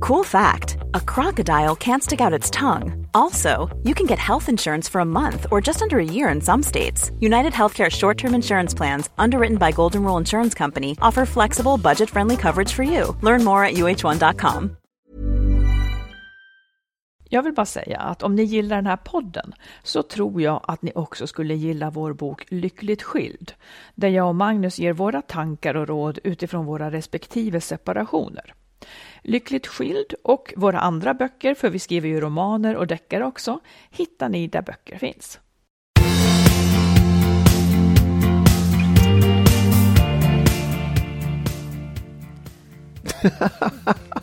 [0.00, 3.06] Cool fact a crocodile can't stick out its tongue.
[3.12, 6.40] Also, you can get health insurance for a month or just under a year in
[6.40, 7.10] some states.
[7.20, 12.10] United Healthcare short term insurance plans, underwritten by Golden Rule Insurance Company, offer flexible, budget
[12.10, 13.16] friendly coverage for you.
[13.22, 14.76] Learn more at uh1.com.
[17.32, 20.82] Jag vill bara säga att om ni gillar den här podden så tror jag att
[20.82, 23.52] ni också skulle gilla vår bok Lyckligt skild,
[23.94, 28.54] där jag och Magnus ger våra tankar och råd utifrån våra respektive separationer.
[29.22, 34.28] Lyckligt skild och våra andra böcker, för vi skriver ju romaner och deckare också, hittar
[34.28, 35.40] ni där böcker finns.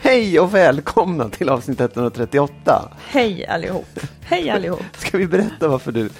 [0.00, 2.92] Hej och välkomna till avsnitt 138.
[3.08, 4.00] Hej allihop!
[4.20, 4.82] Hej allihop!
[4.96, 6.10] Ska vi berätta varför du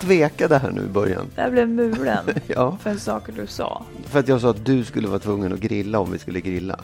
[0.00, 1.26] tvekade här nu i början?
[1.36, 2.76] Jag blev mulen Ja.
[2.82, 3.84] för saker du sa.
[4.04, 6.80] För att jag sa att du skulle vara tvungen att grilla om vi skulle grilla.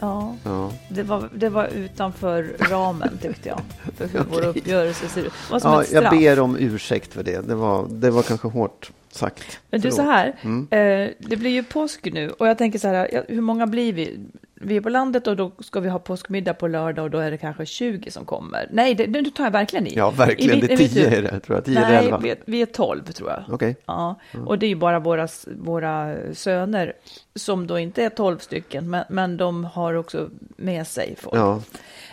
[0.00, 3.60] Ja, Ja, det var, det var utanför ramen tyckte jag,
[3.96, 4.48] för hur vår Okej.
[4.60, 5.32] uppgörelse ser ut.
[5.50, 6.04] Var som ja ett straff.
[6.04, 7.48] jag ber om ursäkt för det.
[7.48, 9.60] Det var, det var kanske hårt sagt.
[9.70, 9.96] Men du, Förlåt.
[9.96, 10.66] så här, Mm.
[10.70, 14.18] eh, det blir ju påsk nu och jag tänker så här, hur många blir vi?
[14.64, 17.30] Vi är på landet och då ska vi ha påskmiddag på lördag och då är
[17.30, 18.68] det kanske 20 som kommer.
[18.72, 19.94] Nej, det, nu tar jag verkligen i.
[19.96, 20.58] Ja, verkligen.
[20.58, 21.18] I Det är mitt- i mitt 10 huvud.
[21.26, 21.64] är det, tror jag.
[21.64, 22.18] 10 eller Nej, 11.
[22.22, 23.44] vi är, vi är 12 tror jag.
[23.54, 23.76] Okej.
[23.86, 26.92] Ja, och det är ju bara våra, våra söner
[27.34, 31.36] som då inte är 12 stycken, men, men de har också med sig folk.
[31.36, 31.60] Ja.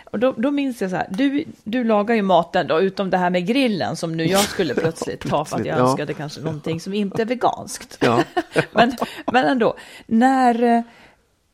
[0.04, 3.16] Och då, då minns jag så här, du, du lagar ju maten då, utom det
[3.16, 5.82] här med grillen som nu jag skulle plötsligt ta för att jag ja.
[5.82, 7.98] önskade kanske någonting som inte är veganskt.
[8.00, 8.22] Ja.
[8.72, 8.92] men,
[9.32, 9.76] men ändå,
[10.06, 10.82] när, eh,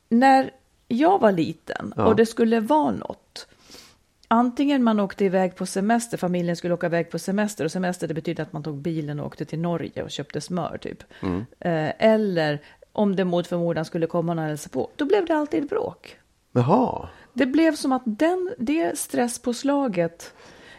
[0.09, 0.49] när
[0.91, 2.05] jag var liten Ja.
[2.05, 3.47] och det skulle vara något,
[4.27, 8.13] antingen man åkte iväg på semester, familjen skulle åka iväg på semester och semester det
[8.13, 11.03] betyder att man tog bilen och åkte till Norge och köpte smör typ.
[11.21, 11.45] Mm.
[11.59, 12.61] Eh, eller
[12.91, 16.15] om det mot förmodan skulle komma någon hälsa på, då blev det alltid bråk.
[16.51, 17.09] Jaha.
[17.33, 20.33] Det blev som att den, det stresspåslaget,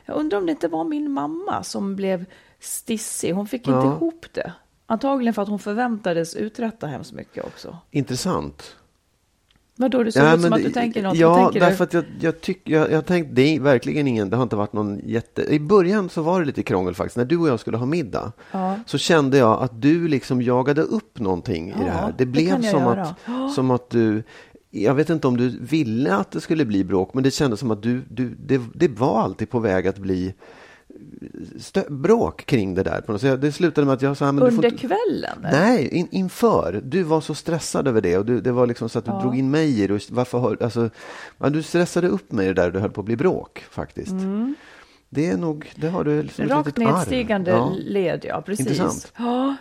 [0.05, 2.25] jag undrar om det inte var min mamma som blev
[2.61, 3.97] stissig, hon fick inte Ja.
[3.97, 4.53] ihop det.
[4.87, 7.79] Antagligen för att hon förväntades uträtta hemskt mycket också.
[7.91, 8.77] Intressant.
[9.81, 11.17] Vadå, det såg Ja, ut som men att du det- tänker något.
[11.17, 11.99] Ja, tänker därför du?
[11.99, 14.73] att jag, jag tycker, jag, jag tänkte, det är verkligen ingen, det har inte varit
[14.73, 15.43] någon jätte...
[15.55, 17.17] I början så var det lite krångel faktiskt.
[17.17, 18.77] När du och jag skulle ha middag Ja.
[18.87, 22.07] så kände jag att du liksom jagade upp någonting i Ja, det här.
[22.09, 23.03] Det det blev jag som, göra.
[23.27, 24.23] att, som att du...
[24.71, 27.71] Jag vet inte om du ville att det skulle bli bråk, men det kändes som
[27.71, 30.35] att du, du, det, det var alltid på väg att bli
[31.89, 33.01] bråk kring det där.
[33.01, 33.41] på något sätt.
[33.41, 35.39] Det slutade med att jag sa, men du får Under inte- kvällen?
[35.43, 36.81] Nej, in, inför.
[36.85, 39.21] Du var så stressad över det och du, det var liksom så att du Ja.
[39.21, 39.95] drog in mig i det.
[39.95, 40.91] och Varför har, alltså,
[41.39, 44.13] du stressade upp mig i det där och det höll på att bli bråk faktiskt.
[45.09, 46.49] Det är nog, det har du som ett Mm.
[46.49, 46.95] Rakt litet arv.
[46.97, 47.73] nedstigande Ja.
[47.79, 48.67] led, ja precis.
[48.67, 49.13] Intressant.
[49.19, 49.57] Ja,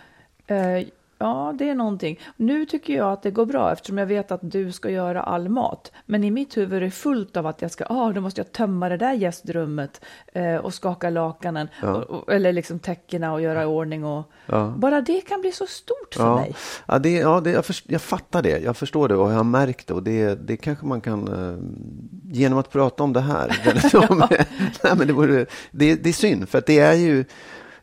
[0.46, 0.86] eh,
[1.20, 2.18] ja, det är någonting.
[2.36, 5.48] Nu tycker jag att det går bra eftersom jag vet att du ska göra all
[5.48, 5.92] mat.
[6.06, 8.52] Men i mitt huvud är det fullt av att jag ska, ah, då måste jag
[8.52, 10.00] tömma det där gästrummet
[10.32, 11.94] eh, och skaka lakanen, Ja.
[11.94, 14.04] och, och, eller liksom täckena och göra i ordning.
[14.04, 14.74] Och, Ja.
[14.76, 16.54] Bara det kan bli så stort för Ja, mig.
[16.86, 18.58] ja, det, ja det, jag, först, jag fattar det.
[18.58, 19.94] Jag förstår det och jag har märkt det.
[19.94, 21.58] Och det, det kanske man kan, eh,
[22.32, 23.60] genom att prata om det här.
[24.84, 27.24] Nej, men det, vore, det, det är synd, för att det är ju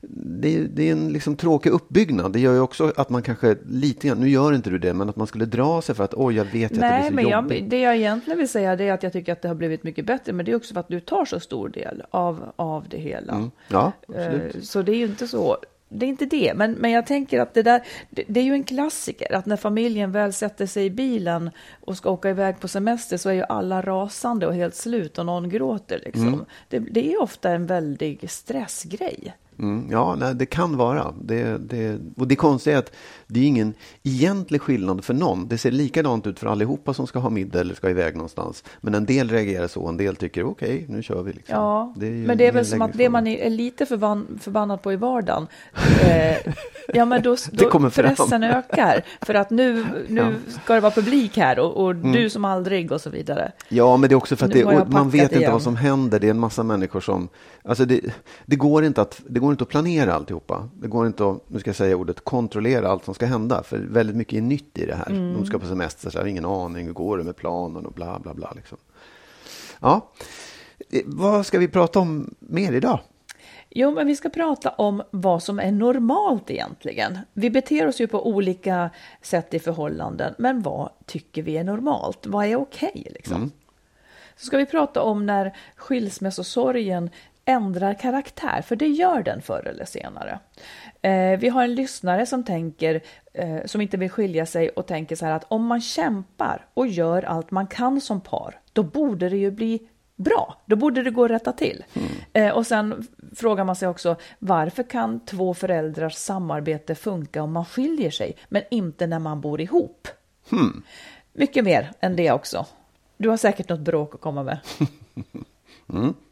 [0.02, 2.34] det, är- det är en liksom tråkig uppbyggnad.
[2.34, 5.10] Det gör ju också att man kanske lite grann, nu gör inte du det, men
[5.10, 7.30] att man skulle dra sig för att oj, jag vet att det blir så men
[7.30, 7.60] jobbigt.
[7.62, 10.06] jag, det jag egentligen vill säga är att jag tycker att det har blivit mycket
[10.06, 10.34] bättre.
[10.34, 13.34] Men det är också för att du tar så stor del av, av det hela.
[13.34, 13.52] Mm.
[13.68, 14.56] Ja, absolut.
[14.56, 15.58] Eh, Så det är ju inte så.
[15.90, 18.54] Det är inte det, men, men jag tänker att det där, det, det är ju
[18.54, 21.50] en klassiker att när familjen väl sätter sig i bilen
[21.86, 25.26] och ska åka iväg på semester så är ju alla rasande och helt slut och
[25.26, 26.28] någon gråter liksom.
[26.28, 26.46] Mm.
[26.70, 29.34] Det, det är ofta en väldig stressgrej.
[29.60, 31.14] Mm, ja, det kan vara.
[31.22, 32.92] Det, det, och det konstiga är att
[33.28, 33.74] det är ingen
[34.04, 35.48] egentlig skillnad för någon.
[35.48, 38.64] Det ser likadant ut för allihopa som ska ha middag eller ska iväg någonstans.
[38.82, 41.34] Men en del reagerar så, en del tycker okej, nu kör vi.
[41.34, 41.56] Liksom.
[41.56, 44.94] Ja, Det men det är väl som att det man är lite förban förbannad på
[44.94, 45.48] i vardagen,
[46.02, 46.54] eh,
[46.94, 49.04] ja men då, då pressen ökar.
[49.22, 52.12] För att nu, nu ska det vara publik här och, och Mm.
[52.12, 53.52] du som aldrig och så vidare.
[53.70, 55.52] Ja, men det är också för att man vet inte igen.
[55.52, 56.20] vad som händer.
[56.20, 57.30] Det är en massa människor som...
[57.64, 58.02] Alltså det,
[58.46, 60.70] det, går inte att, det går inte att planera alltihopa.
[60.74, 63.64] Det går inte att, nu ska jag säga ordet, kontrollera allt som ska hända.
[63.64, 65.10] För väldigt mycket är nytt i det här.
[65.10, 65.34] Mm.
[65.34, 67.94] De ska på semester, så jag har ingen aning, hur går det med planen och
[67.94, 68.52] bla bla bla.
[68.56, 68.78] Liksom.
[69.80, 70.12] Ja.
[70.90, 73.00] Eh, Vad ska vi prata om mer idag?
[73.70, 77.20] Jo, men vi ska prata om vad som är normalt egentligen.
[77.34, 78.90] Vi beter oss ju på olika
[79.22, 82.26] sätt i förhållanden, men vad tycker vi är normalt?
[82.28, 83.52] Vad är okej liksom?
[84.36, 87.10] Så ska vi prata om när skilsmässosorgen
[87.48, 90.40] ändrar karaktär, för det gör den förr eller senare.
[91.02, 93.02] Eh, vi har en lyssnare som tänker,
[93.34, 96.88] eh, som inte vill skilja sig och tänker så här att om man kämpar och
[96.88, 99.80] gör allt man kan som par, då borde det ju bli
[100.16, 100.62] bra.
[100.66, 101.84] Då borde det gå att rätta till.
[102.34, 107.66] Eh, och sen frågar man sig också, varför kan två föräldrars samarbete funka om man
[107.66, 110.08] skiljer sig, men inte när man bor ihop?
[111.34, 112.66] Mycket mer än det också.
[113.18, 114.60] Du har säkert något bråk att komma med.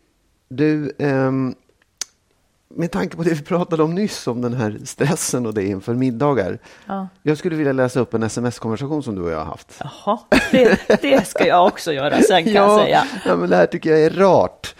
[0.48, 1.56] Du, ehm,
[2.76, 5.94] med tanke på det vi pratade om nyss, om den här stressen och det inför
[5.94, 6.60] middagar.
[6.86, 7.08] Ja.
[7.24, 9.80] Jag skulle vilja läsa upp en sms-konversation som du och jag har haft.
[9.80, 10.20] Jaha,
[10.52, 13.02] det, det ska jag också göra sen kan jag säga.
[13.02, 13.22] Mm.
[13.26, 14.76] ja, men det här tycker jag är rart.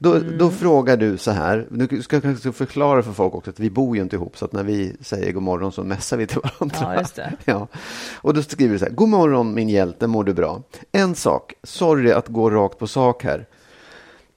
[0.00, 3.60] Då, då frågar du så här, nu ska jag kanske förklara för folk också att
[3.60, 6.26] vi bor ju inte ihop, så att när vi säger god morgon så mässar vi
[6.26, 6.76] till varandra.
[6.80, 7.32] Ja, just det.
[7.44, 7.68] Ja.
[8.14, 10.62] Och då skriver du så här, god morgon min hjälte, mår du bra?
[10.92, 13.46] En sak, sorry att gå rakt på sak här.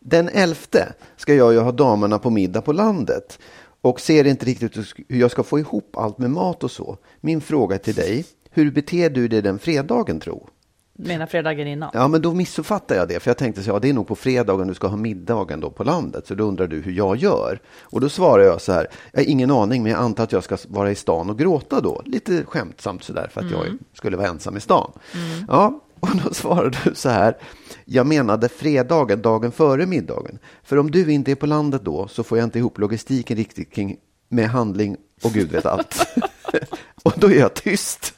[0.04, 3.40] Den elfte ska jag ju ha damerna på middag på landet
[3.82, 4.78] och ser inte riktigt
[5.08, 6.98] hur jag ska få ihop allt med mat och så.
[7.22, 10.48] Min fråga till dig, hur beter du dig den fredagen tro?
[10.94, 11.92] Menar fredagen innan?
[11.94, 14.16] Ja, men då missuppfattar jag det, för jag tänkte så ja, det är nog på
[14.16, 17.60] fredagen du ska ha middagen då på landet, så då undrar du hur jag gör.
[17.82, 20.44] Och då svarar jag så här, jag har ingen aning, men jag antar att jag
[20.44, 24.18] ska vara i stan och gråta då, lite skämtsamt så där, för att jag skulle
[24.18, 24.92] vara ensam i stan.
[25.48, 27.38] Ja, och då svarar du så här,
[27.94, 30.40] jag menade fredagen, dagen före middagen.
[30.64, 33.74] För om du inte är på landet då, så får jag inte ihop logistiken riktigt
[33.74, 33.98] kring
[34.30, 36.08] med handling och gud vet allt.
[37.04, 38.14] och då är jag tyst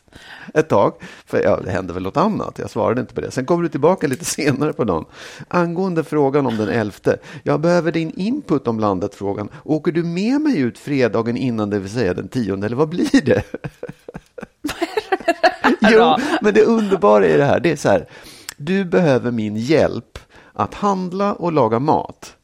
[0.53, 0.93] ett tag,
[1.25, 2.59] för ja, det hände väl något annat.
[2.59, 3.31] Jag svarade inte på det.
[3.31, 5.05] Sen kommer du tillbaka lite senare på dagen.
[5.47, 7.17] Angående frågan om den elfte.
[7.43, 9.49] Jag behöver din input om landet-frågan.
[9.63, 13.21] Åker du med mig ut fredagen innan, det vill säga den tionde, eller vad blir
[13.25, 13.43] det?
[15.91, 18.07] jo, men det underbara i det här, det är så här.
[18.65, 20.19] Du behöver min hjälp
[20.53, 22.35] att handla och laga mat.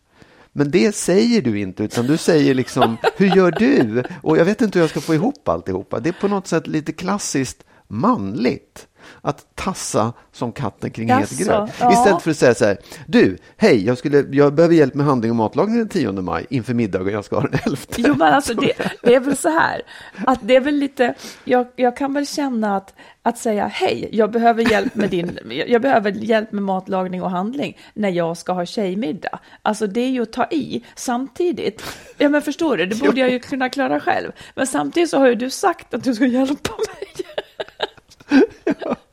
[0.52, 4.04] Men det säger du inte, utan du säger liksom, hur gör du?
[4.24, 6.00] Och jag vet inte hur jag ska få ihop alltihopa.
[6.00, 8.88] Det är på något sätt lite klassiskt manligt.
[9.22, 11.70] Att tassa som katten kring het gröt.
[11.80, 11.92] ja.
[11.92, 12.78] Istället för att säga så här,
[13.08, 16.74] du, hej, jag, skulle, jag behöver hjälp med handling och matlagning den 10 maj inför
[16.74, 17.78] middagen jag ska ha den 11.
[17.98, 18.74] Jo, men alltså det,
[19.04, 19.82] det är väl så här,
[20.28, 21.14] att det är väl lite,
[21.44, 22.94] jag, jag kan väl känna att,
[23.24, 27.78] att säga hej, jag behöver hjälp med din, jag behöver hjälp med matlagning och handling
[27.94, 29.40] när jag ska ha tjejmiddag.
[29.62, 30.84] Alltså det är ju att ta i.
[30.96, 31.84] Samtidigt,
[32.18, 34.32] ja men förstår du, det borde jag ju kunna klara själv.
[34.56, 37.26] Men samtidigt så har ju du sagt att du ska hjälpa mig.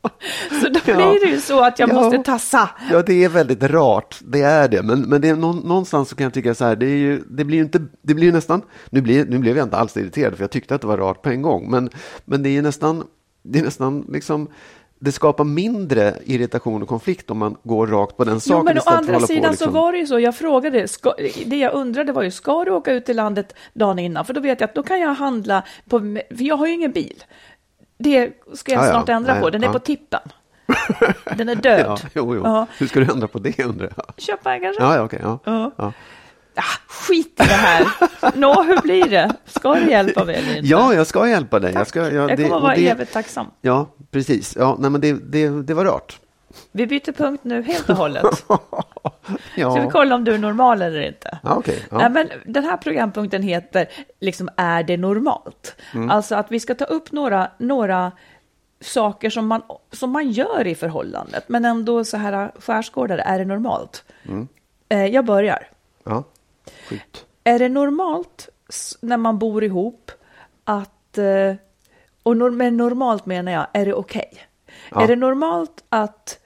[0.61, 0.95] Så då Ja.
[0.95, 1.93] blir det ju så att jag Ja.
[1.93, 2.69] måste tassa.
[2.91, 4.19] Ja, det är väldigt rart.
[4.21, 4.83] Det är det.
[4.83, 7.43] Men, men det är nå- någonstans så kan jag tycka så här, det, ju, det
[7.45, 10.35] blir ju inte, det blir ju nästan, nu, blir, nu blev jag inte alls irriterad
[10.35, 11.71] för jag tyckte att det var rart på en gång.
[11.71, 11.89] Men,
[12.25, 13.03] men det är ju nästan,
[13.43, 14.47] det är nästan liksom,
[14.99, 18.77] det skapar mindre irritation och konflikt om man går rakt på den saken Jo, men
[18.77, 19.65] å andra sidan på, liksom.
[19.67, 21.13] så var det ju så, jag frågade, ska,
[21.45, 24.25] det jag undrade var ju, ska du åka ut i landet dagen innan?
[24.25, 25.99] För då vet jag att då kan jag handla, på,
[26.29, 27.23] för jag har ju ingen bil.
[27.97, 28.91] Det ska jag Ja, ja.
[28.91, 29.73] snart ändra Nej, på, den är ja.
[29.73, 30.19] på tippen.
[31.37, 31.85] Den är död.
[31.87, 32.41] Ja, jo, jo.
[32.43, 32.67] Ja.
[32.77, 34.05] Hur ska du ändra på det undrar jag?
[34.17, 34.83] Köpa en kanske?
[34.83, 35.19] Ja, ja, okej.
[35.23, 35.39] ja.
[35.43, 35.71] Ja.
[35.77, 35.93] Ja.
[36.55, 37.87] Ah, skit i det här.
[38.35, 39.31] Nå, hur blir det?
[39.45, 40.67] Ska du hjälpa mig eller inte?
[40.69, 41.71] ja, jag ska hjälpa dig.
[41.73, 41.87] Jag, Tack.
[41.87, 43.45] ska, ja, jag det- kommer och vara det- evigt tacksam.
[43.61, 44.55] Ja, precis.
[44.59, 46.19] Ja, nej, men det, det, det var rart.
[46.71, 48.23] Vi byter punkt nu helt och hållet.
[49.55, 51.39] Ja, Ska vi kolla om du är normal eller inte?
[51.43, 51.85] ja okej.
[51.91, 51.97] Ja.
[51.97, 53.87] Nej, men den här programpunkten heter
[54.19, 55.75] liksom Är det normalt?
[55.93, 56.09] Mm.
[56.09, 58.11] Alltså att vi ska ta upp några, några
[58.81, 59.61] saker som man,
[59.91, 64.03] som man gör i förhållandet, men ändå så här skärskådare, är det normalt?
[64.25, 64.47] Mm.
[64.89, 65.67] Eh, jag börjar.
[66.03, 66.23] ja.
[66.89, 67.25] Skjut.
[67.43, 68.49] Är det normalt
[69.01, 70.11] när man bor ihop
[70.63, 71.55] att, eh,
[72.23, 74.31] och med normalt menar jag, är det okej?
[74.91, 75.01] Ja.
[75.01, 76.39] Är det normalt att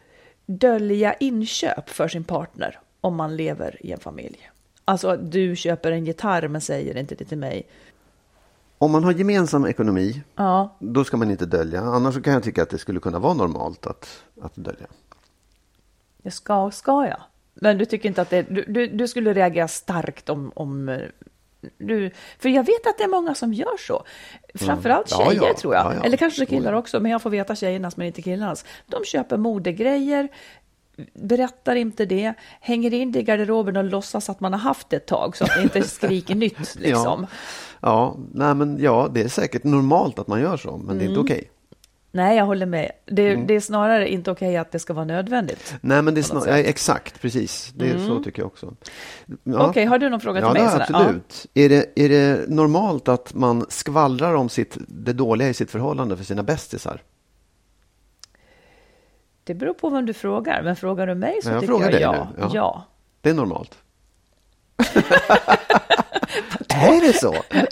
[0.59, 4.49] dölja inköp för sin partner om man lever i en familj?
[4.85, 7.67] Alltså att du köper en gitarr men säger inte det till mig.
[8.77, 11.81] Om man har gemensam ekonomi, Ja, då ska man inte dölja.
[11.81, 14.87] Annars kan jag tycka att det skulle kunna vara normalt att, att dölja.
[16.21, 17.21] jag ska, ska jag?
[17.53, 20.99] Men du tycker inte att det, du, du, du skulle reagera starkt om, om eh,
[21.77, 24.03] du, för jag vet att det är många som gör så.
[24.55, 25.25] Framförallt Mm.
[25.25, 25.53] Ja, tjejer ja.
[25.57, 25.85] tror jag.
[25.85, 26.03] Ja, ja.
[26.03, 26.77] Eller kanske killar Ja.
[26.79, 28.65] också, men jag får veta tjejernas men inte killarnas.
[28.87, 30.27] De köper modegrejer,
[31.13, 34.95] berättar inte det, hänger in det i garderoben och låtsas att man har haft det
[34.95, 37.27] ett tag så att det inte skriker nytt liksom.
[37.81, 41.07] Ja, nej, men ja, det är säkert normalt att man gör så, men det är
[41.07, 41.23] inte Mm.
[41.25, 41.50] okej.
[42.13, 42.91] Nej, jag håller med.
[43.05, 43.47] Det, Mm.
[43.47, 45.75] det är snarare inte okej att det ska vara nödvändigt.
[45.81, 46.57] Nej, men det är På något snar...
[46.57, 47.71] ja, exakt, precis.
[47.75, 48.73] Det är så tycker jag också.
[49.43, 49.67] Ja.
[49.69, 50.61] Okej, har du någon fråga till Ja, mig?
[50.61, 50.99] det jag Sanna?
[50.99, 51.45] absolut.
[51.53, 56.17] Är, det, är det normalt att man skvallrar om sitt, det dåliga i sitt förhållande
[56.17, 57.01] för sina bästisar?
[59.43, 60.63] Det beror på vem du frågar.
[60.63, 62.27] Men frågar du mig så Nej, jag tycker jag ja.
[62.39, 62.51] Ja.
[62.53, 62.83] ja.
[63.21, 63.77] Det är normalt.
[66.69, 67.35] är det så?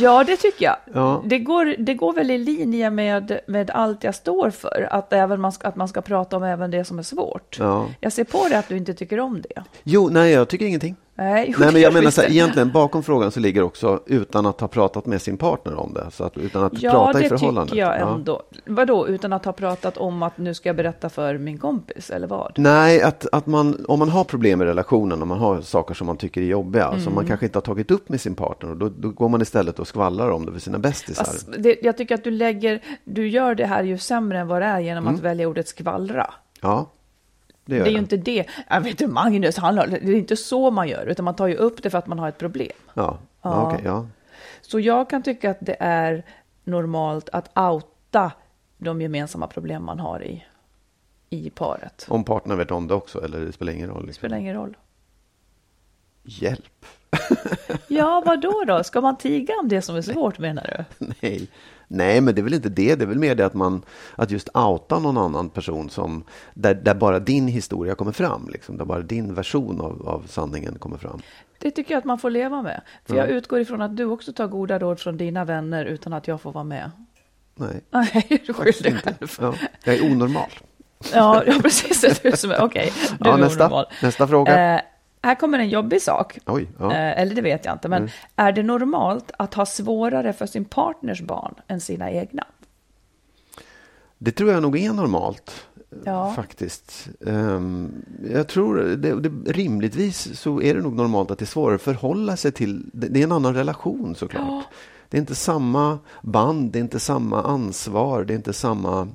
[0.00, 0.76] Ja, det tycker jag.
[0.94, 1.22] Ja.
[1.26, 5.40] Det, går, det går väl i linje med, med allt jag står för, att, även
[5.40, 7.56] man ska, att man ska prata om även det som är svårt.
[7.58, 7.88] Ja.
[8.00, 9.62] Jag ser på det att du inte tycker om det.
[9.82, 10.96] Jo, nej, jag tycker ingenting.
[11.20, 12.34] Nej, Nej, men det jag menar så här, det.
[12.34, 16.06] egentligen bakom frågan så ligger också utan att ha pratat med sin partner om det.
[16.10, 17.70] Så att, utan att Ja, prata i det förhållandet.
[17.72, 18.14] tycker jag Ja.
[18.14, 18.42] ändå.
[18.66, 22.26] Vadå, utan att ha pratat om att nu ska jag berätta för min kompis, eller
[22.26, 22.52] vad?
[22.56, 26.06] Nej, att, att man, om man har problem i relationen, om man har saker som
[26.06, 27.14] man tycker är jobbiga, som Mm.
[27.14, 29.88] man kanske inte har tagit upp med sin partner, då, då går man istället och
[29.88, 31.24] skvallrar om det för sina bästisar.
[31.24, 34.62] Fast det, jag tycker att du lägger, du gör det här ju sämre än vad
[34.62, 35.14] det är genom Mm.
[35.14, 36.30] att välja ordet skvallra.
[36.62, 36.86] Ja,
[37.68, 38.44] det Det är ju inte det.
[38.68, 41.46] Jag vet inte, Magnus, han, har- det är inte så man gör, utan man tar
[41.46, 42.72] ju upp det för att man har ett problem.
[42.94, 43.18] Ja, ja.
[43.42, 43.66] Ja.
[43.72, 44.06] okej, ja.
[44.60, 46.24] Så jag kan tycka att det är
[46.64, 48.32] normalt att outa
[48.78, 50.44] de gemensamma problem man har i,
[51.30, 52.06] i paret.
[52.08, 54.00] Om partnern vet om det också, eller det spelar ingen roll.
[54.00, 54.20] Det Liksom.
[54.20, 54.76] spelar ingen roll.
[56.22, 56.84] Hjälp!
[57.90, 58.84] Ja, vad då då?
[58.84, 61.06] Ska man tiga om det som är svårt menar du?
[61.20, 61.48] Nej.
[61.88, 62.94] Nej, men det är väl inte det.
[62.94, 63.82] Det är väl mer det att man
[64.16, 68.76] att just outa någon annan person som där, där bara din historia kommer fram, liksom,
[68.76, 71.20] där bara din version av, av sanningen kommer fram.
[71.58, 72.80] Det tycker jag att man får leva med.
[73.04, 76.28] För jag utgår ifrån att du också tar goda råd från dina vänner utan att
[76.28, 76.90] jag får vara med.
[77.54, 79.36] Nej, Nej, du skyller själv.
[79.40, 79.54] ja,
[79.84, 80.50] jag är onormal.
[81.14, 82.04] Ja, ja precis.
[82.04, 83.86] Är du är- Okej, du Ja, är nästa, onormal.
[84.02, 84.74] nästa fråga.
[84.74, 84.80] Eh,
[85.22, 86.38] här kommer en jobbig sak.
[86.46, 86.84] Oj, ja.
[86.84, 86.96] Mm.
[86.96, 87.88] Eh, eller det vet jag inte.
[87.88, 92.44] Men är det normalt att ha svårare för sin partners barn än sina egna?
[94.18, 95.66] Det tror jag nog är normalt.
[96.04, 96.32] Ja.
[96.36, 97.08] Faktiskt.
[97.26, 101.74] Ehm, jag tror det, det, rimligtvis så är det nog normalt att det är svårare
[101.74, 102.90] att förhålla sig till.
[102.92, 104.44] Det, det är en annan relation såklart.
[104.46, 104.62] Ja.
[105.08, 109.08] Det är inte samma band, det är inte samma ansvar, det är inte samma...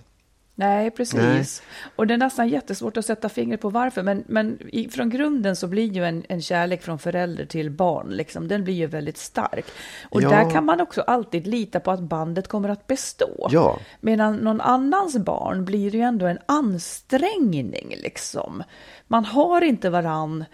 [0.56, 1.62] Nej, precis.
[1.96, 4.04] Och det är nästan jättesvårt att sätta fingret på varför.
[4.04, 8.10] Men, men i, från grunden så blir ju en, en kärlek från förälder till barn,
[8.10, 9.66] liksom, den blir ju väldigt stark.
[10.10, 10.30] Och Ja.
[10.30, 13.48] där kan man också alltid lita på att bandet kommer att bestå.
[13.52, 13.80] Ja.
[14.02, 18.64] Medan någon annans barn blir ju ändå en ansträngning, liksom.
[19.08, 20.46] Man har inte varann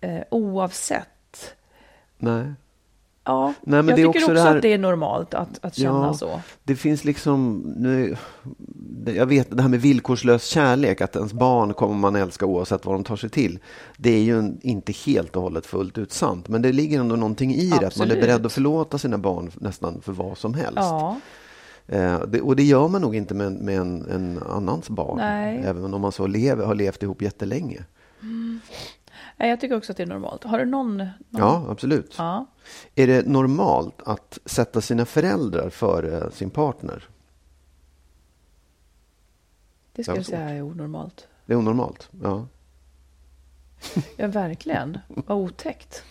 [0.00, 1.54] eh, oavsett.
[2.18, 2.52] Nej.
[3.24, 6.14] Ja, Nej, men jag tycker också här- att det är normalt att, att känna Ja,
[6.14, 6.40] så.
[6.64, 8.16] Det finns liksom, nu,
[9.16, 12.94] jag vet det här med villkorslös kärlek, att ens barn kommer man älska oavsett vad
[12.94, 13.58] de tar sig till.
[13.96, 17.54] Det är ju inte helt och hållet fullt ut sant, men det ligger ändå någonting
[17.54, 20.72] i det, att man är beredd att förlåta sina barn nästan för vad som helst.
[20.76, 21.16] Ja,
[21.86, 25.62] Eh, det, och det gör man nog inte med, med en, en annans barn, Nej.
[25.66, 27.84] även om man så lever, har levt ihop jättelänge.
[28.20, 28.58] Nej,
[29.36, 30.44] jag tycker också att det är normalt.
[30.44, 30.96] Har du någon?
[30.98, 31.10] någon?
[31.30, 32.14] Ja, absolut.
[32.18, 32.46] ja.
[32.94, 37.08] Är det normalt att sätta sina föräldrar före sin partner?
[39.92, 41.28] Det skulle Ja, jag säga är onormalt.
[41.46, 42.08] Det är onormalt.
[42.22, 42.46] Ja.
[44.16, 44.98] Ja, verkligen.
[45.08, 46.02] Vad otäckt.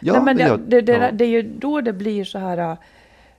[0.00, 1.12] Ja, Nej, men det, det, det, ja.
[1.12, 2.76] det är ju då det blir så här äh,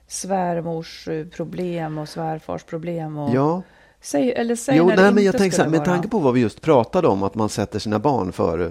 [0.06, 3.18] svärmors äh, problem och svärfars problem.
[3.18, 3.62] Och, Ja,
[4.04, 6.18] säg, eller säg jo, när nej, det men jag tänker så här, med tanke på
[6.18, 8.70] vad vi just pratade om, att man sätter sina barn före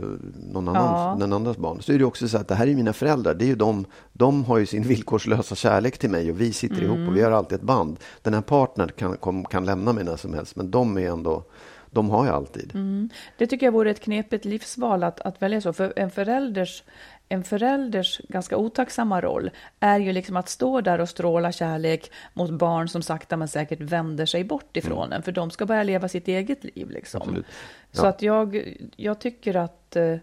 [0.51, 1.35] någon annan, Ja.
[1.35, 3.47] andras barn, så är det också så att det här är mina föräldrar, det är
[3.47, 7.15] ju de, de har ju sin villkorslösa kärlek till mig och vi sitter ihop och
[7.15, 7.31] vi Mm.
[7.31, 7.97] har alltid ett band.
[8.21, 11.43] Den här partnern kan, kom, kan lämna mig när som helst, men de är ändå,
[11.91, 12.71] de har jag alltid.
[12.75, 13.09] Mm.
[13.37, 15.73] Det tycker jag vore ett knepigt livsval att, att välja så.
[15.73, 16.83] För en förälders,
[17.29, 19.49] en förälders ganska otacksamma roll
[19.79, 23.81] är ju liksom att stå där och stråla kärlek mot barn som sakta men säkert
[23.81, 25.23] vänder sig bort ifrån en.
[25.23, 26.89] För de ska börja leva sitt eget liv.
[26.89, 27.21] Liksom.
[27.21, 27.29] Mm.
[27.29, 27.45] Absolut.
[27.91, 28.09] Så Ja.
[28.09, 30.15] att jag, jag tycker att eh,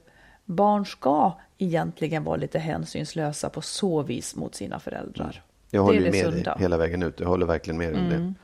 [0.45, 5.43] barn ska egentligen vara lite hänsynslösa på så vis mot sina föräldrar.
[5.71, 6.57] Jag Det håller är ju det med dig sunda.
[6.61, 8.35] hela vägen ut, jag håller verkligen med dig om det.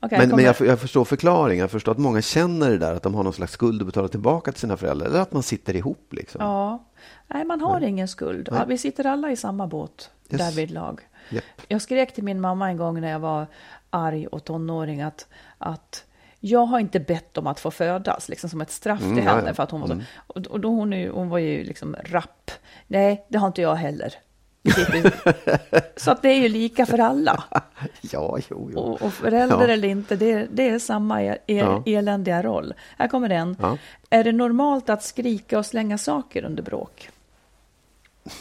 [0.00, 1.60] Okej, Men, men jag, jag förstår förklaringen.
[1.60, 4.08] Jag förstår att många känner det där, att de har någon slags skuld att betala
[4.08, 5.06] tillbaka till sina föräldrar.
[5.06, 6.12] Eller att man sitter ihop.
[6.12, 6.40] Liksom.
[6.44, 6.84] Ja,
[7.26, 8.48] nej man har ingen skuld.
[8.52, 10.40] Ja, vi sitter alla i samma båt Yes.
[10.40, 11.00] därvid lag.
[11.30, 11.44] Japp.
[11.68, 13.46] Jag skrek till min mamma en gång när jag var
[13.90, 15.26] arg och tonåring att,
[15.58, 16.04] att
[16.40, 19.30] jag har inte bett om att få födas, liksom som ett straff Mm, till ja,
[19.30, 19.42] henne.
[19.42, 19.54] Mm.
[19.54, 22.50] För att hon, var så, och, och då hon, hon var ju liksom rapp.
[22.86, 24.14] Nej, det har inte jag heller.
[25.96, 27.44] Så att det är ju lika för alla.
[28.00, 28.78] Ja, jo, jo.
[28.78, 29.72] Och, och förälder Ja.
[29.72, 31.82] eller inte, det, det är samma e, e, Ja.
[31.86, 32.74] eländiga roll.
[32.98, 33.56] Här kommer den.
[33.60, 33.78] Ja.
[34.10, 37.08] Är det normalt att skrika och slänga saker under bråk?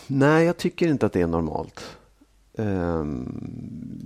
[0.08, 1.98] Nej, jag tycker inte att det är normalt.
[2.58, 3.50] ehm,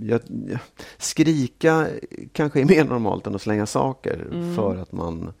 [0.02, 0.58] jag, jag,
[0.98, 1.86] skrika
[2.32, 4.56] kanske är mer normalt än att slänga saker Mm.
[4.56, 5.32] för att man,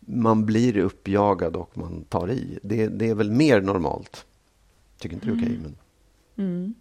[0.00, 2.58] man blir uppjagad och man tar i.
[2.62, 4.24] Det, det är väl mer normalt.
[4.98, 5.58] Tycker inte det är okej.
[5.62, 5.76] men...
[6.38, 6.74] Mm.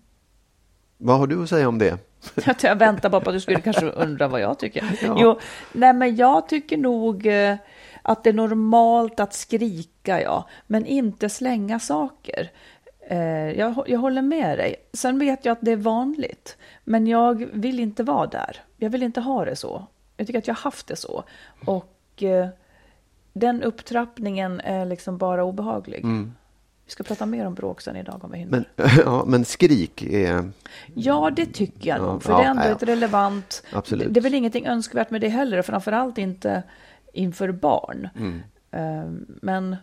[0.98, 1.98] Vad har du att säga om det?
[2.62, 4.83] Jag väntar bara på att du skulle kanske undra vad jag tycker.
[5.01, 5.15] Ja.
[5.19, 5.39] Jo,
[5.72, 7.55] nej men jag tycker nog eh,
[8.01, 12.51] att det är normalt att skrika, ja, men inte slänga saker.
[13.07, 14.75] Eh, jag, jag håller med dig.
[14.93, 18.62] Sen vet jag att det är vanligt, men jag vill inte vara där.
[18.77, 19.86] Jag vill inte ha det så.
[20.17, 21.24] Jag tycker att jag har haft det så.
[21.65, 22.48] Och eh,
[23.33, 26.05] den upptrappningen är liksom bara obehaglig.
[26.85, 28.65] Vi ska prata mer om bråk sen idag om vi hinner.
[28.75, 30.51] Men, ja, men skrik är...
[30.93, 32.23] Ja, det tycker jag Ja, nog.
[32.23, 32.69] För ja, det är ändå ja.
[32.69, 33.63] ett relevant...
[33.73, 34.07] Absolut.
[34.07, 36.63] Det, det är väl ingenting önskvärt med det heller, och framförallt inte
[37.13, 38.09] inför barn.
[38.15, 38.41] Mm.
[38.71, 39.75] Ehm, Men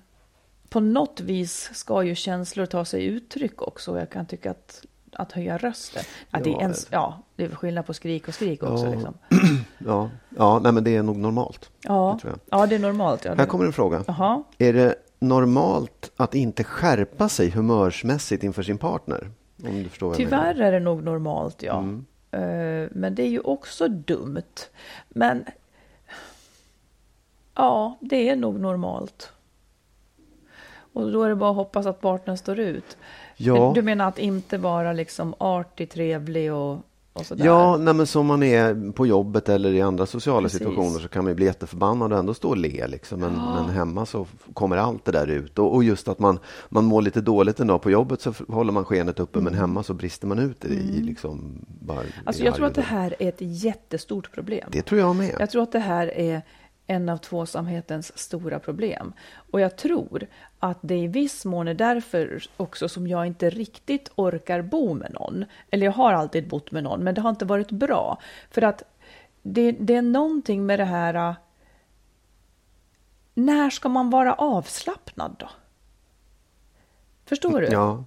[0.68, 3.98] på något vis ska ju känslor ta sig uttryck också.
[3.98, 6.60] Jag kan tycka att, att höja rösten, ja, det, är Ja.
[6.60, 8.84] en, ja, det är skillnad på skrik och skrik också.
[8.86, 8.90] Ja.
[8.92, 9.14] Liksom.
[9.86, 11.70] Ja, ja nej, men det är nog normalt.
[11.82, 12.60] Ja, Det tror jag.
[12.60, 13.24] ja, det är normalt.
[13.24, 14.04] Ja, Här det, kommer en fråga.
[14.06, 14.42] Jaha.
[14.58, 19.30] Är det normalt att inte skärpa sig humörsmässigt inför sin partner?
[19.64, 20.52] Om du förstår vad jag menar.
[20.52, 21.78] Tyvärr är det nog normalt, ja.
[21.78, 22.06] Mm.
[22.30, 24.42] Eh, Men det är ju också dumt.
[25.08, 25.44] Men
[27.54, 29.32] ja, det är nog normalt.
[30.92, 32.96] Och då är det bara att hoppas att partnern står ut.
[33.36, 33.72] Ja.
[33.74, 36.78] Du menar att inte vara liksom artig, trevlig och,
[37.20, 37.44] och sådär?
[37.44, 40.58] Ja, nej, men som man är på jobbet eller i andra sociala Precis.
[40.58, 42.86] situationer så kan man bli jätteförbannad och ändå stå och le.
[42.86, 43.20] Liksom.
[43.20, 45.58] Men, men hemma så kommer allt det där ut.
[45.58, 48.72] Och, och just att man, man mår lite dåligt en dag på jobbet så håller
[48.72, 52.12] man skenet uppe men hemma så brister man ut i, i liksom bara Mm.
[52.26, 54.68] Alltså i jag tror att det här är ett jättestort problem.
[54.72, 55.36] Det tror jag med.
[55.38, 56.42] Jag tror att det här är
[56.86, 59.12] en av tvåsamhetens stora problem.
[59.34, 60.26] Och jag tror
[60.60, 65.12] att det i viss mån är därför också som jag inte riktigt orkar bo med
[65.12, 65.44] någon.
[65.70, 68.18] Eller jag har alltid bott med någon, men det har inte varit bra.
[68.50, 68.82] För att
[69.42, 71.14] det, det är någonting med det här...
[71.14, 71.34] äh,
[73.34, 75.48] När ska man vara avslappnad då?
[77.26, 77.66] Förstår du?
[77.66, 78.04] Ja,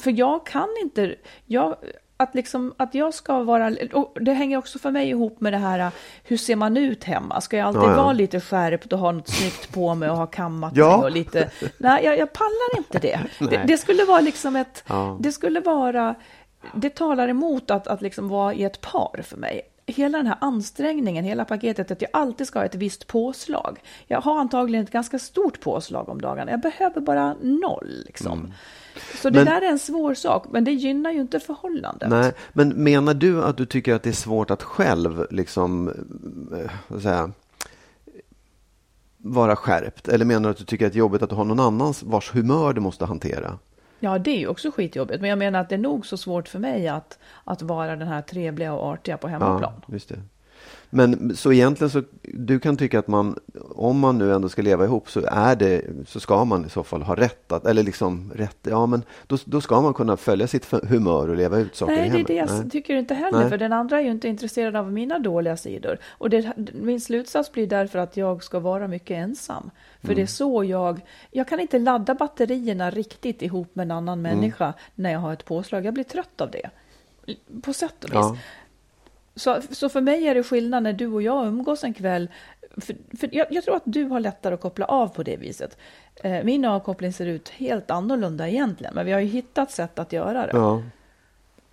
[0.00, 1.14] För jag kan inte...
[1.46, 1.76] Jag,
[2.22, 3.72] att, liksom, att jag ska vara...
[3.92, 5.90] Och det hänger också för mig ihop med det här,
[6.24, 7.40] hur ser man ut hemma?
[7.40, 8.02] Ska jag alltid Ja, ja.
[8.02, 10.96] vara lite skärpt och ha något snyggt på mig och ha kammat Ja.
[10.96, 11.50] mig och lite...
[11.78, 13.20] Nej, jag, jag pallar inte det.
[13.50, 13.64] det.
[13.66, 14.84] Det skulle vara liksom ett...
[15.20, 16.14] Det skulle vara...
[16.74, 19.60] Det talar emot att, att liksom vara i ett par för mig.
[19.86, 23.78] Hela den här ansträngningen, hela paketet, att jag alltid ska ha ett visst påslag.
[24.06, 26.50] Jag har antagligen ett ganska stort påslag om dagarna.
[26.50, 28.02] Jag behöver bara noll.
[28.06, 28.52] Liksom.
[29.22, 32.08] Så det Men- där är en svår sak, men det gynnar ju inte förhållandet.
[32.08, 32.32] nej.
[32.52, 35.88] Men menar du att du tycker att det är svårt att själv liksom,
[36.90, 37.30] eh, säga,
[39.18, 40.08] vara skärpt?
[40.08, 42.02] Eller menar du att du tycker att det är jobbigt att du har någon annans
[42.02, 43.58] vars humör du måste hantera?
[44.04, 46.48] Ja, det är ju också skitjobbigt, men jag menar att det är nog så svårt
[46.48, 49.72] för mig att, att vara den här trevliga och artiga på hemmaplan.
[49.86, 50.18] Ja, just det.
[50.94, 53.38] Men så egentligen så du kan tycka att man,
[53.70, 56.82] om man nu ändå ska leva ihop så är det, så ska man i så
[56.84, 60.46] fall ha rätt att, eller liksom rätt, ja men då, då ska man kunna följa
[60.46, 62.26] sitt humör och leva ut saker i Nej, det är hemmet.
[62.26, 62.70] det jag Nej.
[62.70, 63.48] tycker inte heller, Nej.
[63.48, 65.98] för den andra är ju inte intresserad av mina dåliga sidor.
[66.08, 69.70] Och det, min slutsats blir därför att jag ska vara mycket ensam.
[70.00, 70.16] För Mm.
[70.16, 71.00] det är så jag,
[71.30, 74.38] jag kan inte ladda batterierna riktigt ihop med en annan Mm.
[74.38, 75.84] människa när jag har ett påslag.
[75.86, 76.70] Jag blir trött av det.
[77.62, 78.14] På sätt och vis.
[78.14, 78.36] Ja.
[79.34, 82.28] Så, så för mig är det skillnad när du och jag umgås en kväll.
[82.76, 85.78] För, för jag, jag tror att du har lättare att koppla av på det viset.
[86.14, 90.12] Eh, min avkoppling ser ut helt annorlunda egentligen, men vi har ju hittat sätt att
[90.12, 90.52] göra det.
[90.52, 90.82] Ja.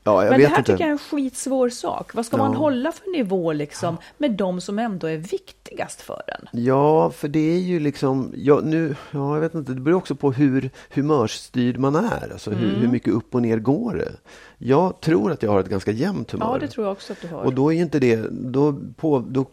[0.03, 0.71] Ja, jag men det vet här inte.
[0.71, 2.13] tycker jag är en skitsvår sak.
[2.15, 2.43] Vad ska Ja.
[2.43, 6.63] man hålla för nivå liksom med de som ändå är viktigast för en?
[6.63, 10.15] Ja, för det är ju liksom, ja, nu, ja, jag vet inte, det beror också
[10.15, 12.29] på hur humörsstyrd man är.
[12.31, 12.81] Alltså hur, Mm.
[12.81, 14.11] hur mycket upp och ner går det?
[14.57, 16.47] Jag tror att jag har ett ganska jämnt humör.
[16.53, 17.43] Ja, det tror jag också att du har.
[17.43, 19.45] Och då är inte det, då, på, då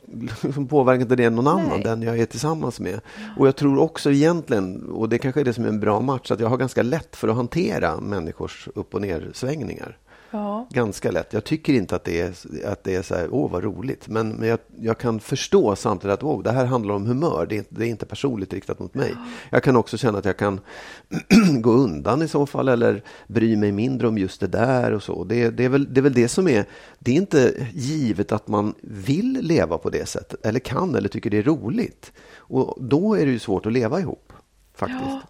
[0.42, 1.82] liksom påverkar inte det någon annan, Nej.
[1.82, 3.00] den jag är tillsammans med.
[3.38, 6.30] Och jag tror också egentligen, och det kanske är det som är en bra match,
[6.30, 9.96] att jag har ganska lätt för att hantera människors upp och ner svängningar.
[10.30, 10.66] Ja.
[10.70, 11.32] Ganska lätt.
[11.32, 12.32] Jag tycker inte att det är,
[12.66, 14.08] att det är så här, åh vad roligt.
[14.08, 17.46] Men, men jag, jag kan förstå samtidigt att åh, det här handlar om humör.
[17.48, 19.14] Det är, inte- det är inte personligt riktat mot mig.
[19.50, 20.60] Jag kan också känna att jag kan
[21.60, 25.24] gå undan i så fall eller bry mig mindre om just det där och så.
[25.24, 26.64] Det, det, är väl, det är väl det som är,
[26.98, 30.46] det är inte givet att man vill leva på det sättet.
[30.46, 32.12] Eller kan eller tycker det är roligt.
[32.36, 34.32] Och då är det ju svårt att leva ihop.
[34.74, 35.00] Faktiskt.
[35.06, 35.20] Ja.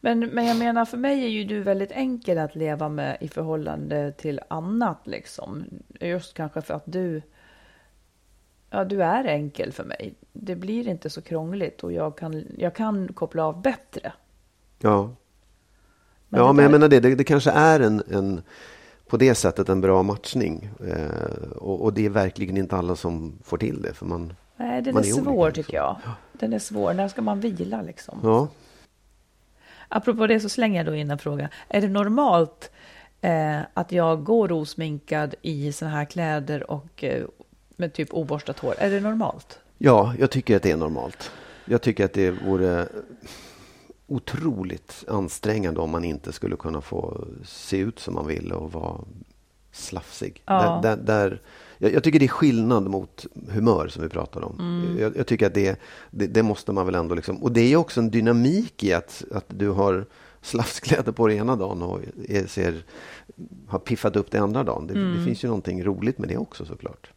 [0.00, 3.28] Men, men jag menar, för mig är ju du väldigt enkel att leva med i
[3.28, 5.64] förhållande till annat liksom.
[6.00, 7.22] Just kanske för att du,
[8.70, 10.14] ja du är enkel för mig.
[10.32, 14.12] Det blir inte så krångligt och jag kan, jag kan koppla av bättre.
[14.78, 15.10] Ja.
[16.28, 18.42] Men ja, det men jag där- menar det, det, det kanske är en, en
[19.06, 20.70] på det sättet en bra matchning.
[20.86, 23.94] Eh, och, och, det är verkligen inte alla som får till det.
[23.94, 25.96] För man, Nej, den man är, är svår olika, tycker jag.
[26.32, 26.94] Den är svår.
[26.94, 28.18] När ska man vila liksom?
[28.22, 28.48] Ja.
[29.90, 31.48] Apropå det så slänger jag då in en fråga.
[31.68, 32.70] Är det normalt
[33.20, 37.24] eh, att jag går osminkad i såna här kläder och eh,
[37.76, 38.74] med typ oborstat hår?
[38.78, 39.58] Är det normalt?
[39.78, 41.30] Ja, jag tycker att det är normalt.
[41.64, 42.88] Jag tycker att det vore
[44.06, 49.00] otroligt ansträngande om man inte skulle kunna få se ut som man vill och vara
[49.72, 50.42] slafsig.
[50.46, 50.80] Ja.
[50.82, 51.40] Där, där, där
[51.82, 54.56] jag, jag, tycker det är skillnad mot humör som vi pratade om.
[54.58, 54.98] Mm.
[54.98, 57.42] Jag, jag, tycker att det, det, det, måste man väl ändå liksom...
[57.42, 60.06] Och det är också en dynamik i att, att du har
[60.42, 62.84] slafskläder på dig ena dagen och är, ser,
[63.68, 64.86] har piffat upp det andra dagen.
[64.86, 65.18] Det, mm.
[65.18, 67.10] det finns ju någonting roligt med det också såklart.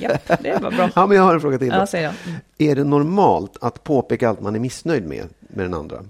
[0.00, 0.90] Ja, det var bra.
[0.96, 1.68] ja, men jag har en fråga till.
[1.68, 2.14] Ja, mm.
[2.58, 6.04] Är det normalt att påpeka allt man är missnöjd med, med den andra?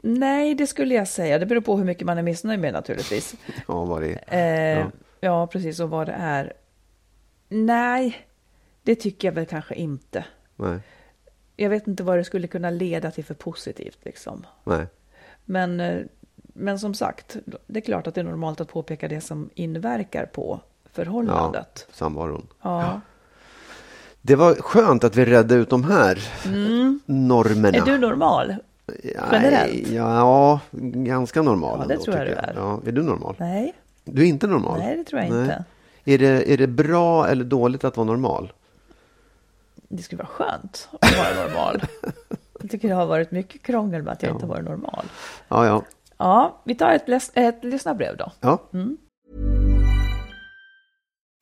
[0.00, 1.38] Nej, det skulle jag säga.
[1.38, 3.34] Det beror på hur mycket man är missnöjd med naturligtvis.
[3.68, 4.76] ja, vad det är.
[4.76, 4.90] Eh, ja.
[5.26, 5.80] Ja, precis.
[5.80, 6.52] Och vad det är.
[7.48, 8.26] Nej,
[8.82, 10.24] det tycker jag väl kanske inte.
[10.56, 10.80] Nej.
[11.56, 13.98] Jag vet inte vad det skulle kunna leda till för positivt.
[14.02, 14.46] Liksom.
[14.64, 14.86] Nej.
[15.44, 16.02] Men, eh,
[16.36, 17.36] men som sagt,
[17.66, 20.60] det är klart att det är normalt att påpeka det som inverkar på
[20.92, 21.86] förhållandet.
[21.88, 22.46] Ja, samvaron.
[22.62, 23.00] Ja.
[24.22, 27.00] Det var skönt att vi redde ut de här mm.
[27.06, 27.78] normerna.
[27.78, 28.56] Är du normal?
[29.32, 29.88] Generellt?
[29.88, 30.60] Ja,
[30.92, 31.78] ganska normal.
[31.80, 32.54] Ja, det tror jag du är.
[32.56, 33.34] Ja, är du normal?
[33.38, 33.74] Nej.
[34.06, 34.78] Du är inte normal?
[34.78, 35.40] Nej, det tror jag Nej.
[35.40, 35.64] inte.
[36.04, 38.52] Är det, är det bra eller dåligt att vara normal?
[39.88, 41.82] Det skulle vara skönt att vara normal.
[42.60, 44.34] jag tycker det har varit mycket krångel med att jag ja.
[44.34, 45.04] inte har varit normal.
[45.48, 45.82] Ja, ja.
[46.18, 48.32] Ja, vi tar ett, ett lyssnarbrev då.
[48.40, 48.62] Ja.
[48.72, 48.96] Mm.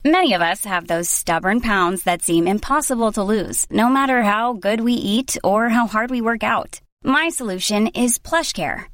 [0.05, 4.53] Many of us have those stubborn pounds that seem impossible to lose, no matter how
[4.53, 6.81] good we eat or how hard we work out.
[7.05, 8.94] My solution is PlushCare.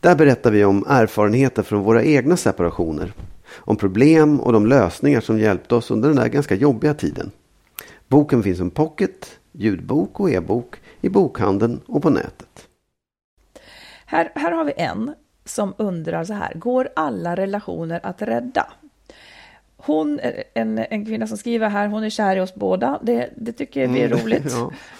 [0.00, 3.12] Där berättar vi om erfarenheter från våra egna separationer.
[3.54, 7.30] Om problem och de lösningar som hjälpte oss under den där ganska jobbiga tiden.
[8.08, 12.68] Boken finns som pocket, ljudbok och e-bok i bokhandeln och på nätet.
[14.06, 18.66] Här, här har vi en som undrar så här, går alla relationer att rädda?
[19.86, 20.20] Hon,
[20.54, 22.98] en, en kvinna som skriver här, hon är kär i oss båda.
[23.02, 24.54] Det, det tycker vi är mm, roligt.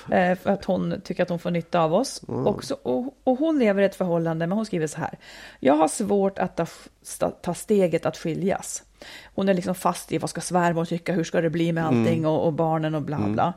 [0.09, 0.17] ja.
[0.17, 2.23] Eh, för att hon tycker att hon får nytta av oss.
[2.29, 2.47] Mm.
[2.47, 5.19] Och, och, och, hon lever i ett förhållande, men hon skriver så här.
[5.61, 8.83] Jag har svårt att ta, ta steget att skiljas.
[9.35, 12.19] Hon är liksom fast i vad ska svärmor tycka, hur ska det bli med allting
[12.19, 12.31] mm.
[12.31, 13.43] och, och, barnen och bla bla.
[13.43, 13.55] Mm.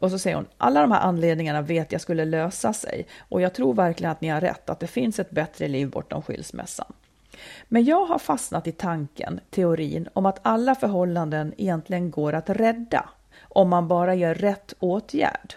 [0.00, 3.06] Och så säger hon, alla de här anledningarna vet jag skulle lösa sig.
[3.18, 6.22] Och jag tror verkligen att ni har rätt, att det finns ett bättre liv bortom
[6.22, 6.92] skilsmässan.
[7.68, 13.08] Men jag har fastnat i tanken, teorin, om att alla förhållanden egentligen går att rädda
[13.42, 15.54] om man bara gör rätt åtgärd.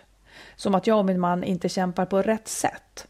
[0.55, 3.07] Som att jag och min man inte kämpar på rätt sätt.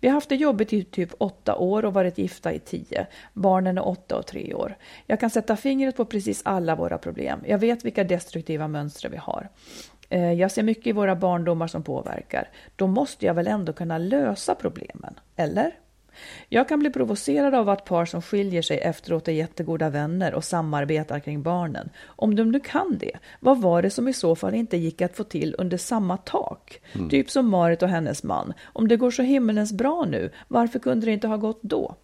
[0.00, 3.06] Vi har haft det jobbigt i typ åtta år och varit gifta i tio.
[3.32, 4.76] Barnen är åtta och tre år.
[5.06, 7.40] Jag kan sätta fingret på precis alla våra problem.
[7.46, 9.48] Jag vet vilka destruktiva mönster vi har.
[10.08, 12.48] Eh, jag ser mycket i våra barndomar som påverkar.
[12.76, 15.78] Då måste jag väl ändå kunna lösa problemen, eller?
[16.48, 20.44] Jag kan bli provocerad av att par som skiljer sig efteråt är jättegoda vänner och
[20.44, 21.90] samarbetar kring barnen.
[22.06, 25.16] Om de nu kan det, vad var det som i så fall inte gick att
[25.16, 26.80] få till under samma tak?
[26.92, 27.08] Mm.
[27.08, 28.52] Typ som Marit och hennes man.
[28.64, 31.96] Om det går så himmelens bra nu, varför kunde det inte ha gått då?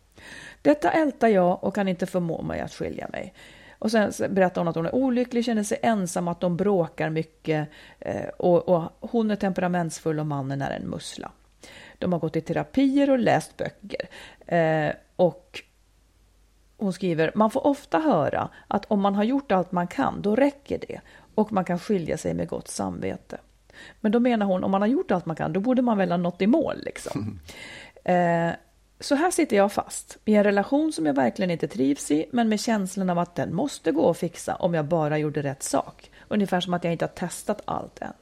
[0.62, 3.34] Detta ältar jag och kan inte förmå mig att skilja mig.
[3.78, 7.68] Och sen berättar hon att hon är olycklig, känner sig ensam, att de bråkar mycket
[7.98, 11.32] eh, och, och hon är temperamentsfull och mannen är en mussla.
[12.00, 14.08] De har gått i terapier och läst böcker.
[14.46, 15.62] Eh, och
[16.76, 20.36] hon skriver, man får ofta höra att om man har gjort allt man kan, då
[20.36, 21.00] räcker det
[21.34, 23.38] och man kan skilja sig med gott samvete.
[24.00, 26.10] Men då menar hon, om man har gjort allt man kan, då borde man väl
[26.10, 27.40] ha nått i mål liksom.
[28.04, 28.50] Eh,
[29.00, 32.48] så här sitter jag fast i en relation som jag verkligen inte trivs i, men
[32.48, 36.10] med känslan av att den måste gå att fixa om jag bara gjorde rätt sak.
[36.28, 38.12] Ungefär som att jag inte har testat allt än.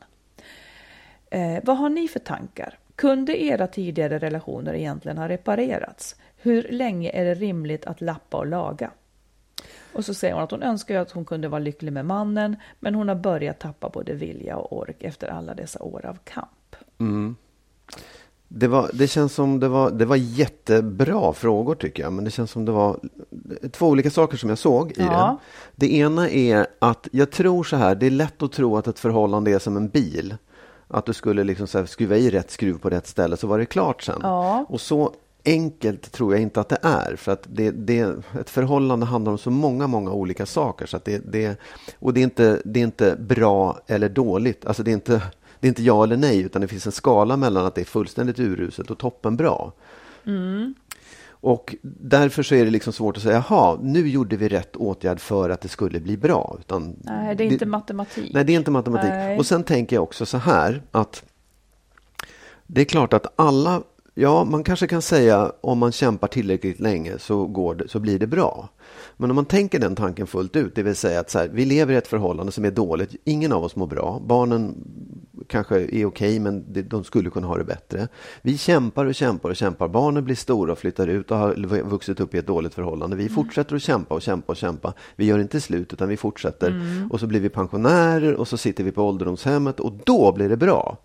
[1.30, 2.78] Eh, vad har ni för tankar?
[2.98, 6.16] Kunde era tidigare relationer egentligen ha reparerats?
[6.37, 8.90] Hur länge är det rimligt att lappa och laga?
[9.92, 12.94] Och så säger hon att hon önskar att hon kunde vara lycklig med mannen, men
[12.94, 16.76] hon har börjat tappa både vilja och ork efter alla dessa år av kamp.
[16.98, 17.37] Mm.
[18.48, 22.30] Det, var, det känns som det var, det var jättebra frågor tycker jag, men det
[22.30, 23.00] känns som det var
[23.72, 25.38] två olika saker som jag såg i ja.
[25.76, 25.87] det.
[25.87, 28.98] Det ena är att jag tror så här, det är lätt att tro att ett
[28.98, 30.34] förhållande är som en bil.
[30.88, 33.66] Att du skulle liksom så skruva i rätt skruv på rätt ställe så var det
[33.66, 34.20] klart sen.
[34.22, 34.66] Ja.
[34.68, 37.16] Och så enkelt tror jag inte att det är.
[37.16, 40.87] För att det, det, ett förhållande handlar om så många, många olika saker.
[40.87, 41.61] Så att det, det,
[41.98, 44.66] och det är, inte, det är inte bra eller dåligt.
[44.66, 45.22] Alltså det är, inte,
[45.61, 47.85] det är inte ja eller nej, utan det finns en skala mellan att det är
[47.85, 49.70] fullständigt uruset och toppenbra.
[50.27, 50.74] Mm.
[51.40, 55.20] Och därför så är det liksom svårt att säga, jaha, nu gjorde vi rätt åtgärd
[55.20, 56.57] för att det skulle bli bra.
[56.61, 58.31] Utan nej, det är inte matematik.
[58.35, 59.11] Nej, det är inte matematik.
[59.11, 59.38] Nej.
[59.38, 61.24] Och sen tänker jag också så här att
[62.66, 63.83] det är klart att alla
[64.20, 68.18] Ja, man kanske kan säga om man kämpar tillräckligt länge så, går det, så blir
[68.18, 68.68] det bra.
[69.20, 71.64] Men om man tänker den tanken fullt ut, det vill säga att så här, vi
[71.64, 74.74] lever i ett förhållande som är dåligt, ingen av oss mår bra, barnen
[75.48, 78.09] kanske är okej okay, men de skulle kunna ha det bättre.
[78.42, 82.20] Vi kämpar och kämpar och kämpar, barnen blir stora och flyttar ut och har vuxit
[82.20, 83.16] upp i ett dåligt förhållande.
[83.16, 83.35] Vi mm.
[83.35, 84.92] fortsätter att kämpa och kämpa och kämpa.
[85.16, 87.11] Vi gör inte slut utan vi fortsätter mm.
[87.12, 90.57] och så blir vi pensionärer och så sitter vi på ålderdomshemmet och då blir det
[90.57, 90.98] bra.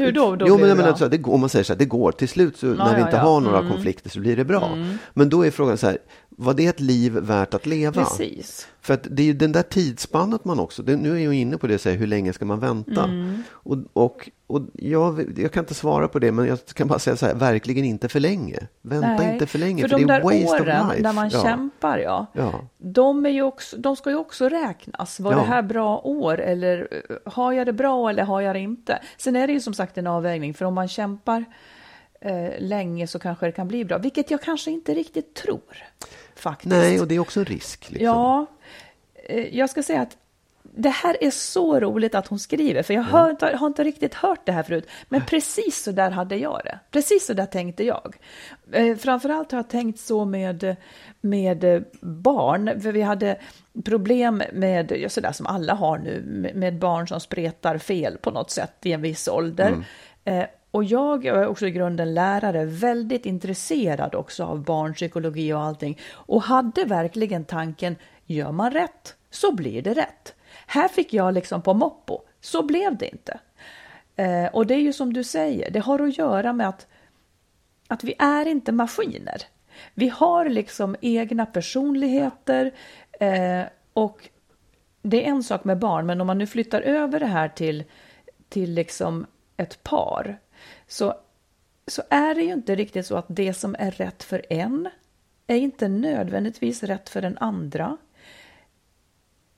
[0.00, 0.36] Hur då?
[0.36, 2.12] då jo, men jag menar, så här, det, om man säger så här, det går
[2.12, 3.72] till slut, så, ja, när vi inte ja, har några mm.
[3.72, 4.66] konflikter så blir det bra.
[4.66, 4.98] Mm.
[5.14, 8.04] Men då är frågan så här, var det ett liv värt att leva?
[8.04, 8.66] Precis.
[8.82, 11.66] För att det är den där tidsspannet man också, det, nu är jag inne på
[11.66, 13.04] det, så här, hur länge ska man vänta?
[13.04, 13.42] Mm.
[13.50, 17.16] Och, och, och jag, jag kan inte svara på det, men jag kan bara säga
[17.16, 18.58] så här, verkligen inte för länge.
[18.82, 21.02] Vänta Nej, inte för länge, för, för de det är där waste åren of life.
[21.02, 21.42] när man ja.
[21.42, 22.60] kämpar, ja, ja.
[22.78, 25.20] De, är ju också, de ska ju också räknas.
[25.20, 25.38] Var ja.
[25.38, 28.98] det här bra år eller eh, har jag det bra eller har jag det inte?
[29.18, 31.44] Sen är det ju som sagt en avvägning, för om man kämpar
[32.20, 35.76] eh, länge så kanske det kan bli bra, vilket jag kanske inte riktigt tror.
[36.40, 36.70] Faktiskt.
[36.70, 37.90] Nej, och det är också en risk.
[37.90, 38.04] Liksom.
[38.04, 38.46] Ja,
[39.28, 40.16] eh, jag ska säga att
[40.62, 43.30] det här är så roligt att hon skriver, för jag har, ja.
[43.30, 44.88] inte, har inte riktigt hört det här förut.
[45.08, 46.78] Men precis så där hade jag det.
[46.90, 48.16] Precis så där tänkte jag.
[48.72, 50.76] Eh, framförallt har jag tänkt så med,
[51.20, 53.36] med barn, för vi hade
[53.84, 58.50] problem med, ja, sådär som alla har nu, med barn som spretar fel på något
[58.50, 59.68] sätt i en viss ålder.
[59.68, 59.84] Mm.
[60.24, 65.98] Eh, och jag är också i grunden lärare, väldigt intresserad också av barnpsykologi och allting.
[66.12, 70.34] Och hade verkligen tanken, gör man rätt så blir det rätt.
[70.66, 73.40] Här fick jag liksom på moppo, så blev det inte.
[74.16, 76.86] Eh, och det är ju som du säger, det har att göra med att,
[77.88, 79.42] att vi är inte maskiner.
[79.94, 82.72] Vi har liksom egna personligheter
[83.20, 84.28] eh, och
[85.02, 87.84] det är en sak med barn, men om man nu flyttar över det här till,
[88.48, 90.38] till liksom ett par
[90.90, 91.14] så,
[91.86, 94.88] så är det ju inte riktigt så att det som är rätt för en
[95.46, 97.96] är inte nödvändigtvis rätt för den andra.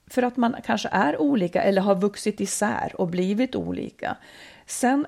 [0.07, 4.17] För att man kanske är olika eller har vuxit isär och blivit olika.
[4.65, 5.05] Sen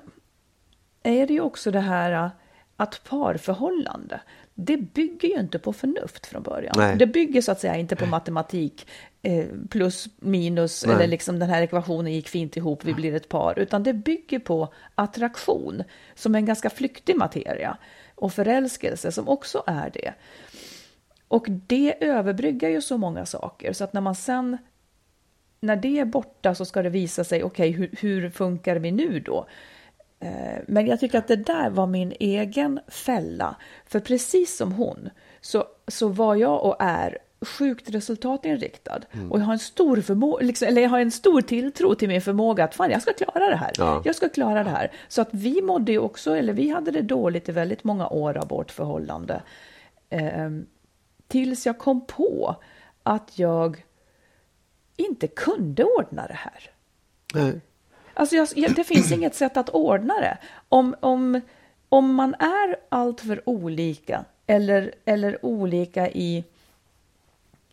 [1.02, 2.30] är det ju också det här
[2.76, 4.20] att parförhållande,
[4.58, 6.74] det bygger ju inte på förnuft från början.
[6.76, 6.96] Nej.
[6.96, 8.86] Det bygger så att säga inte på matematik,
[9.22, 10.94] eh, plus minus, Nej.
[10.94, 14.38] eller liksom den här ekvationen gick fint ihop, vi blir ett par, utan det bygger
[14.38, 15.82] på attraktion,
[16.14, 17.76] som är en ganska flyktig materia,
[18.14, 20.14] och förälskelse som också är det.
[21.28, 24.58] Och det överbryggar ju så många saker, så att när man sen
[25.60, 28.92] när det är borta så ska det visa sig, okej, okay, hur, hur funkar vi
[28.92, 29.46] nu då?
[30.20, 33.56] Eh, men jag tycker att det där var min egen fälla.
[33.86, 39.00] För precis som hon så, så var jag och är sjukt resultatinriktad.
[39.12, 39.32] Mm.
[39.32, 42.22] Och jag har en stor förmåga, liksom, eller jag har en stor tilltro till min
[42.22, 43.72] förmåga att fan, jag ska klara det här.
[43.78, 44.02] Ja.
[44.04, 44.92] Jag ska klara det här.
[45.08, 48.36] Så att vi mådde ju också, eller vi hade det dåligt i väldigt många år
[48.36, 49.42] av vårt förhållande.
[50.08, 50.50] Eh,
[51.28, 52.56] tills jag kom på
[53.02, 53.84] att jag
[54.96, 56.70] inte kunde ordna det här.
[57.34, 57.60] Nej.
[58.18, 60.38] Alltså jag, det finns inget sätt att ordna det.
[60.68, 61.40] Om, om,
[61.88, 66.44] om man är alltför olika eller, eller olika i,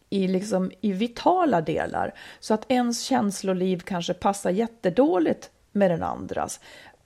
[0.09, 2.13] i, liksom, i vitala delar.
[2.39, 6.59] Så att ens känsloliv kanske passar jättedåligt med den andras.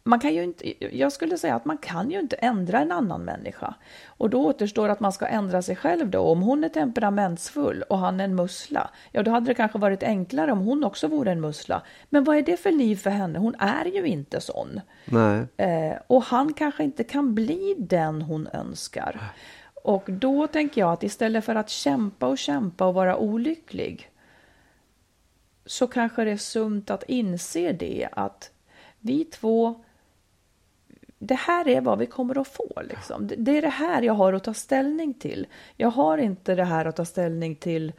[0.07, 3.21] Man kan ju inte, jag skulle säga att man kan ju inte ändra en annan
[3.21, 3.73] människa.
[4.07, 6.19] Och då återstår att man ska ändra sig själv då.
[6.19, 10.03] Om hon är temperamentsfull och han är en mussla, ja då hade det kanske varit
[10.03, 11.81] enklare om hon också vore en mussla.
[12.09, 13.39] Men vad är det för liv för henne?
[13.39, 14.81] Hon är ju inte sån.
[15.05, 15.45] Nej.
[15.57, 19.19] Eh, och han kanske inte kan bli den hon önskar.
[19.83, 24.11] Och då tänker jag att istället för att kämpa och kämpa och vara olycklig
[25.65, 28.51] så kanske det är sunt att inse det att
[28.99, 29.83] vi två
[31.19, 32.81] det här är vad vi kommer att få.
[32.89, 33.29] Liksom.
[33.37, 35.47] Det är det här jag har att ta ställning till.
[35.75, 37.93] Jag har inte det här att ta ställning till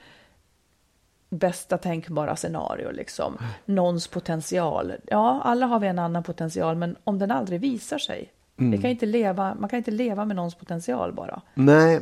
[1.29, 3.37] bästa tänkbara scenario, liksom.
[3.65, 4.93] Någons potential.
[5.07, 8.33] Ja, alla har vi en annan potential, men om den aldrig visar sig.
[8.59, 8.71] Mm.
[8.71, 11.43] Vi kan inte leva, man kan inte leva med någons potential bara.
[11.55, 12.01] Nej,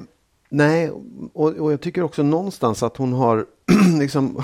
[0.48, 0.90] nej
[1.32, 3.46] och, och jag tycker också någonstans att hon har,
[3.98, 4.42] liksom,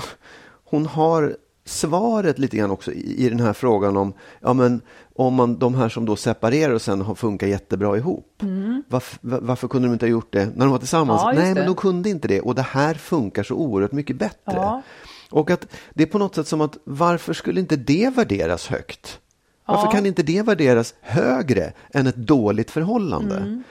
[0.63, 4.81] hon har svaret lite grann också i, i den här frågan om, ja men
[5.15, 8.41] om man, de här som då separerar och sen har funkat jättebra ihop.
[8.41, 8.83] Mm.
[8.87, 11.21] Varför, varför, kunde de inte ha gjort det när de var tillsammans?
[11.23, 11.53] Ja, Nej, det.
[11.53, 14.53] men de kunde inte det och det här funkar så oerhört mycket bättre.
[14.53, 14.81] Ja.
[15.29, 19.19] Och att det är på något sätt som att varför skulle inte det värderas högt?
[19.65, 19.91] Varför ja.
[19.91, 23.35] kan inte det värderas högre än ett dåligt förhållande?
[23.35, 23.63] Mm.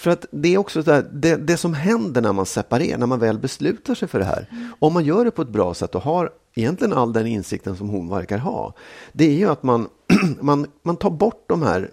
[0.00, 3.06] För att det är också så här, det, det, som händer när man separerar, när
[3.06, 4.48] man väl beslutar sig för det här.
[4.50, 4.72] Mm.
[4.78, 7.88] Om man gör det på ett bra sätt och har egentligen all den insikten som
[7.88, 8.74] hon verkar ha.
[9.12, 9.88] Det är ju att man,
[10.40, 11.90] man, man tar bort de här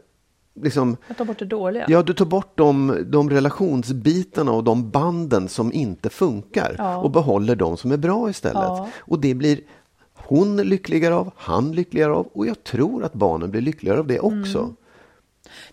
[0.62, 1.86] Liksom, jag tar bort det dåliga?
[1.88, 6.98] Ja, du tar bort de, de relationsbitarna och de banden som inte funkar ja.
[6.98, 8.63] och behåller de som är bra istället.
[8.63, 8.89] Ja.
[8.98, 9.60] Och det blir
[10.13, 14.20] hon lyckligare av, han lyckligare av och jag tror att barnen blir lyckligare av det
[14.20, 14.60] också.
[14.60, 14.76] Mm.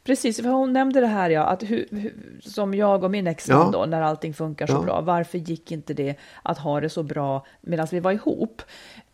[0.04, 3.70] Precis, för hon nämnde det här ja, att hu, hu, som jag och min exman
[3.72, 3.78] ja.
[3.78, 4.82] då, när allting funkar så ja.
[4.82, 8.62] bra, varför gick inte det att ha det så bra medan vi var ihop?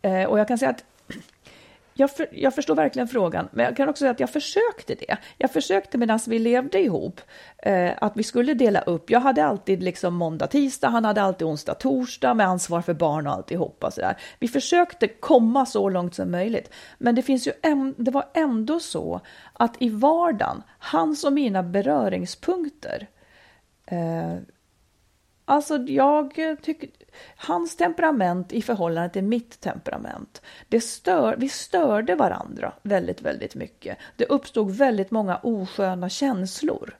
[0.01, 0.83] Eh, och jag kan säga att
[1.93, 5.17] jag, för, jag, förstår verkligen frågan, men jag kan också säga att jag försökte det.
[5.37, 7.21] Jag försökte medan vi levde ihop,
[7.57, 9.09] eh, att vi skulle dela upp.
[9.09, 13.27] Jag hade alltid liksom måndag, tisdag, han hade alltid onsdag, torsdag med ansvar för barn
[13.27, 13.91] och alltihopa.
[13.91, 14.17] Så där.
[14.39, 18.79] Vi försökte komma så långt som möjligt, men det, finns ju en, det var ändå
[18.79, 19.21] så
[19.53, 23.07] att i vardagen, hans och mina beröringspunkter,
[23.85, 24.37] eh,
[25.51, 26.89] Alltså jag tycker,
[27.35, 33.97] hans temperament i förhållande till mitt temperament, det stör, vi störde varandra väldigt, väldigt mycket.
[34.15, 36.97] Det uppstod väldigt många osköna känslor.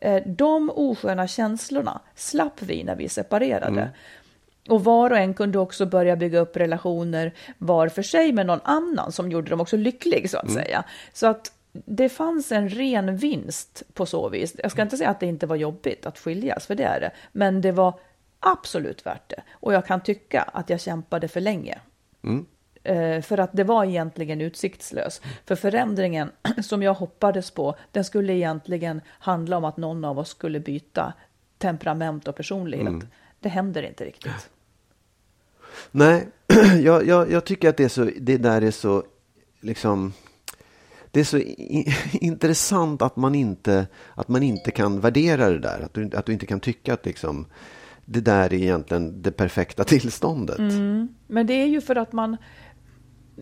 [0.00, 3.80] Eh, de osköna känslorna slapp vi när vi separerade.
[3.80, 3.88] Mm.
[4.68, 8.60] Och var och en kunde också börja bygga upp relationer var för sig med någon
[8.64, 10.54] annan som gjorde dem också lycklig så att mm.
[10.62, 10.84] säga.
[11.12, 14.56] Så att det fanns en ren vinst på så vis.
[14.58, 17.10] Jag ska inte säga att det inte var jobbigt att skiljas, för det är det.
[17.32, 17.94] Men det var
[18.40, 19.42] absolut värt det.
[19.50, 21.78] Och jag kan tycka att jag kämpade för länge.
[22.22, 22.46] Mm.
[22.82, 25.20] Eh, för att det var egentligen utsiktslös.
[25.46, 26.30] För förändringen
[26.62, 31.12] som jag hoppades på, den skulle egentligen handla om att någon av oss skulle byta
[31.58, 32.88] temperament och personlighet.
[32.88, 33.06] Mm.
[33.40, 34.50] Det händer inte riktigt.
[35.90, 36.28] Nej,
[36.82, 39.04] jag, jag, jag, tycker att det, är så, det där är så
[39.60, 40.12] liksom
[41.10, 41.38] det är så
[42.12, 45.80] intressant att man, inte, att man inte kan värdera det där.
[45.80, 47.46] Att du, att du inte kan tycka att liksom,
[48.12, 50.58] det där är egentligen det perfekta tillståndet.
[50.58, 51.08] Mm.
[51.26, 52.36] Men det är ju för att man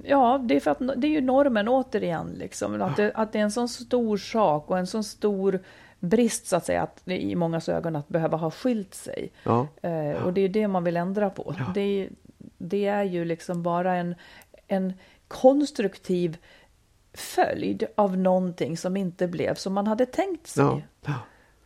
[0.05, 2.27] Ja, det är för att det är ju normen återigen.
[2.37, 5.61] Liksom, att, det, att det är en sån stor sak och en sån stor
[6.01, 9.33] brist så att säga, att i många ögon att behöva ha skilt sig.
[9.43, 9.67] Ja.
[9.83, 11.55] Eh, och det är det man vill ändra på.
[11.59, 11.65] Ja.
[11.75, 12.09] Det,
[12.59, 14.15] det, är ju liksom bara en,
[14.67, 14.93] en
[15.29, 16.37] konstruktiv
[17.15, 20.87] följd av någonting som inte blev som man hade tänkt sig.
[21.05, 21.15] Ja.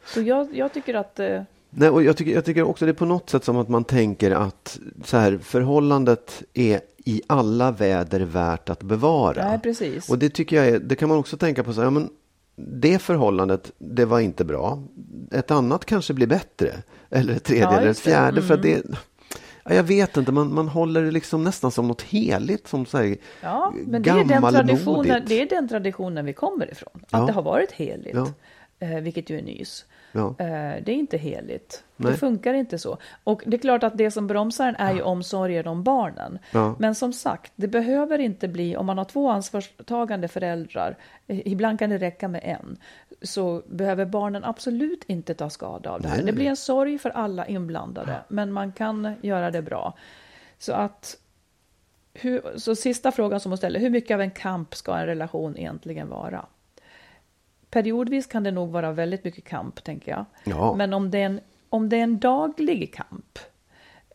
[0.05, 1.21] Så jag, jag, tycker att...
[1.21, 1.43] Eh...
[1.75, 3.85] Nej, och jag, tycker, jag tycker också det är på något sätt som att man
[3.85, 9.49] tänker att så här, förhållandet är i alla väder värt att bevara.
[9.49, 10.09] Nej, precis.
[10.11, 12.09] Och det tycker jag är, det kan man också tänka på så här, ja, men
[12.57, 14.83] det förhållandet, det var inte bra.
[15.31, 16.73] Ett annat kanske blir bättre.
[17.11, 18.41] Eller ett tredje ja, eller ett fjärde.
[18.41, 18.43] Mm.
[18.43, 18.83] För det,
[19.65, 23.17] jag vet inte, man, man håller det liksom nästan som något heligt, som så här
[23.41, 26.93] Ja, men det är, den traditionen, det är den traditionen vi kommer ifrån.
[26.95, 27.27] Att ja.
[27.27, 28.33] det har varit heligt, ja.
[28.79, 29.85] eh, vilket ju är nys.
[30.13, 30.29] Ja.
[30.29, 31.85] Eh, det är inte heligt.
[31.97, 32.13] Nej.
[32.13, 32.99] Det funkar inte så.
[33.25, 36.39] Och det är klart att det som bromsar en är ju omsorgen om barnen.
[36.51, 36.77] Ja.
[36.79, 40.97] Men som sagt, det behöver inte bli, om man har två ansvarstagande föräldrar,
[41.27, 42.77] eh, ibland kan det räcka med en,
[43.23, 46.17] så behöver barnen absolut inte ta skada av det här.
[46.17, 46.27] Nej.
[46.27, 49.95] Det blir en sorg för alla inblandade, men man kan göra det bra.
[50.59, 51.17] Så att
[52.15, 55.59] hur, så sista frågan som hon ställer, hur mycket av en kamp ska en relation
[55.59, 56.47] egentligen vara?
[57.73, 60.25] Periodvis kan det nog vara väldigt mycket kamp, tänker jag.
[60.45, 60.75] Ja.
[60.77, 63.39] Men om det, är en, om det är en daglig kamp,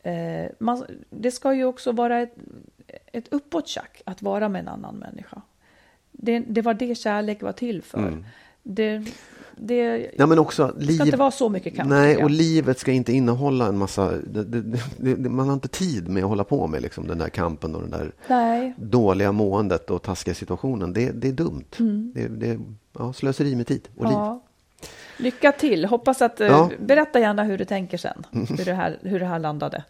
[0.08, 2.36] Eh, man, det ska ju också vara ett,
[3.12, 5.42] ett uppåttjack att vara med en annan människa.
[6.12, 8.08] Det, det var det kärlek var till för.
[8.08, 8.26] Mm.
[8.64, 9.06] Det,
[9.56, 11.16] det Ja, men också ska inte liv...
[11.16, 11.90] vara så mycket kamp.
[11.90, 14.12] Nej, och livet ska inte innehålla en massa...
[14.12, 14.44] Det,
[14.98, 17.82] det, man har inte tid med att hålla på med liksom, den där kampen och
[17.82, 20.94] den där Nej, dåliga måendet och taskiga situationen.
[20.94, 21.66] Det, är dumt.
[22.30, 22.60] Det
[22.98, 24.14] ja, slöseri med tid och liv.
[24.14, 24.26] Mm.
[24.26, 24.44] ja.
[25.18, 25.86] Lycka till.
[25.86, 26.42] Hoppas att...
[26.42, 26.70] eh, Ja.
[26.80, 28.24] Berätta gärna hur du tänker sen.
[28.32, 29.84] Hur, det här, hur det här landade.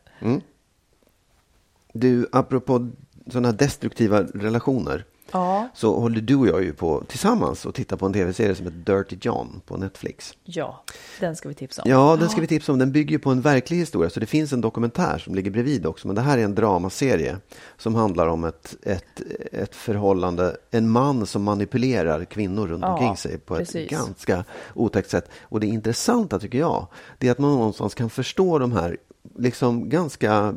[1.93, 2.89] Du, apropå
[3.27, 5.05] sådana destruktiva relationer.
[5.31, 5.69] Ja.
[5.73, 8.95] Så håller du och jag ju på tillsammans och tittar på en tv-serie som heter
[8.97, 10.33] Dirty John på Netflix.
[10.43, 10.83] Ja,
[11.19, 11.89] den ska vi tipsa om.
[11.89, 12.79] Ja, den ska vi tipsa om.
[12.79, 15.85] Den bygger ju på en verklig historia, så det finns en dokumentär som ligger bredvid
[15.85, 16.07] också.
[16.07, 17.37] Men det här är en dramaserie
[17.77, 19.21] som handlar om ett, ett,
[19.51, 23.89] ett förhållande, en man som manipulerar kvinnor runt Ja, omkring sig på ett precis.
[23.89, 25.29] ganska otäckt sätt.
[25.41, 28.97] Och det intressanta tycker jag, det är att man någonstans kan förstå de här
[29.37, 30.53] liksom ganska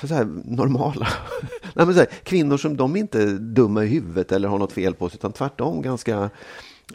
[0.00, 1.08] så här, normala.
[1.74, 4.72] Nej, men så här, kvinnor som de är inte dumma i huvudet eller har något
[4.72, 6.30] fel på sig, utan tvärtom ganska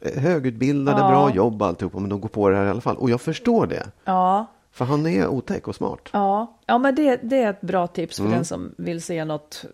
[0.01, 1.07] eh, högutbildade, Ja.
[1.09, 2.97] bra jobb alltihopa, men de går på det här i alla fall.
[2.97, 6.09] Och jag förstår det, Ja, för han är otäck och smart.
[6.11, 6.57] ja.
[6.65, 9.65] ja men det, det är ett bra tips för den som vill se något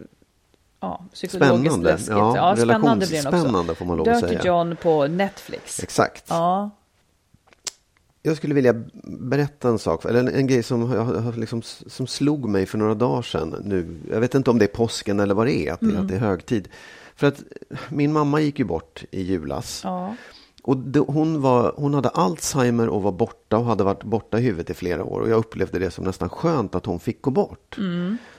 [0.80, 1.92] ja, psykologiskt Spännande.
[1.92, 2.10] läskigt.
[2.10, 3.28] Ja, Ja, spännande blir den också.
[3.28, 4.46] relationsspännande får man lov att Dirty säga.
[4.46, 5.84] John på Netflix.
[5.84, 6.24] Exakt.
[6.30, 6.70] Ja,
[8.22, 12.50] Jag skulle vilja berätta en sak, eller en, en grej som, jag liksom, som slog
[12.50, 13.56] mig för några dagar sedan.
[13.66, 13.98] Nu.
[14.12, 16.16] Jag vet inte om det är påsken eller vad det är, att, det, att det
[16.16, 16.68] är högtid.
[17.16, 17.44] För att
[17.90, 19.82] min mamma gick ju bort i julas.
[19.84, 20.16] ja.
[20.64, 24.42] Och det, hon, var, hon hade Alzheimer och var borta och hade varit borta i
[24.42, 25.20] huvudet i flera år.
[25.20, 27.78] Och jag upplevde det som nästan skönt att hon fick gå bort.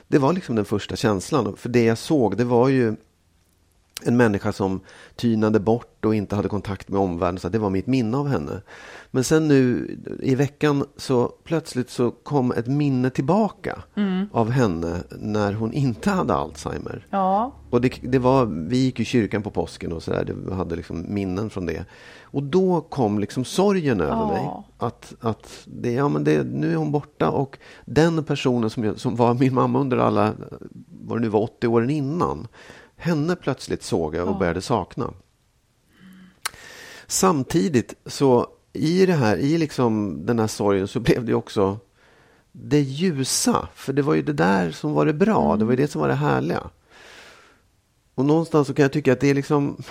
[0.07, 1.55] Det var liksom den första känslan.
[1.57, 2.95] För det jag såg, det var ju
[4.03, 4.79] en människa som
[5.15, 7.39] tynade bort och inte hade kontakt med omvärlden.
[7.39, 8.61] Så det var mitt minne av henne.
[9.11, 9.89] Men sen nu
[10.21, 13.83] i veckan så plötsligt så kom ett minne tillbaka
[14.31, 17.07] av henne när hon inte hade Alzheimer.
[17.09, 17.51] ja.
[17.69, 21.05] Och det, det var, vi gick i kyrkan på påsken och sådär, vi hade liksom
[21.13, 21.85] minnen från det.
[22.23, 24.27] Och då kom liksom sorgen över Ja.
[24.27, 24.49] mig.
[24.77, 28.99] Att, att det, ja, men det, nu är hon borta och den personen som, jag,
[28.99, 30.33] som var min mamma under alla,
[31.01, 32.47] vad det nu var, 80 åren innan.
[33.01, 35.13] Henne plötsligt såg jag och började sakna.
[37.07, 41.79] Samtidigt så i det här, i liksom den här sorgen så blev det också
[42.51, 43.67] det ljusa.
[43.75, 46.01] För det var ju det där som var det bra, det var ju det som
[46.01, 46.69] var det härliga.
[48.15, 49.83] Och någonstans så kan jag tycka att det är liksom...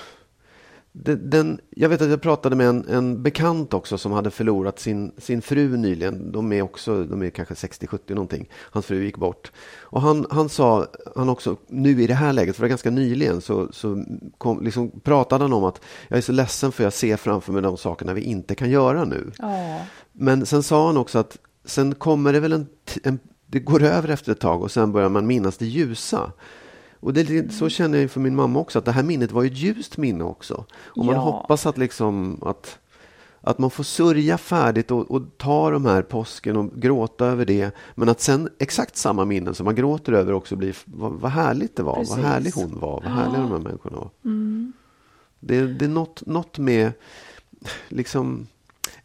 [0.92, 5.12] Den, jag vet att jag pratade med en, en bekant också som hade förlorat sin,
[5.18, 6.32] sin fru nyligen.
[6.32, 8.48] De är också, de är kanske 60-70 någonting.
[8.54, 9.52] Hans fru gick bort.
[9.80, 10.86] Och han, han sa,
[11.16, 14.04] han också, nu i det här läget, för det var ganska nyligen, så, så
[14.38, 17.62] kom, liksom pratade han om att jag är så ledsen för jag ser framför mig
[17.62, 19.32] de sakerna vi inte kan göra nu.
[19.38, 19.80] ja.
[20.12, 22.66] Men sen sa han också att sen kommer det väl en,
[23.04, 26.32] en det går över efter ett tag och sen börjar man minnas det ljusa.
[27.00, 29.56] Och det, så känner jag för min mamma också, att det här minnet var ett
[29.56, 30.64] ljust minne också.
[30.72, 31.20] Och man Ja.
[31.20, 32.78] hoppas att liksom att,
[33.40, 37.74] att man får sörja färdigt och, och ta de här påsken och gråta över det.
[37.94, 41.76] Men att sen exakt samma minnen som man gråter över också blir, vad, vad härligt
[41.76, 42.16] det var, Precis.
[42.16, 44.10] vad härlig hon var, vad härliga de här människorna var.
[45.40, 46.92] Det, det är något, något med
[47.88, 48.46] liksom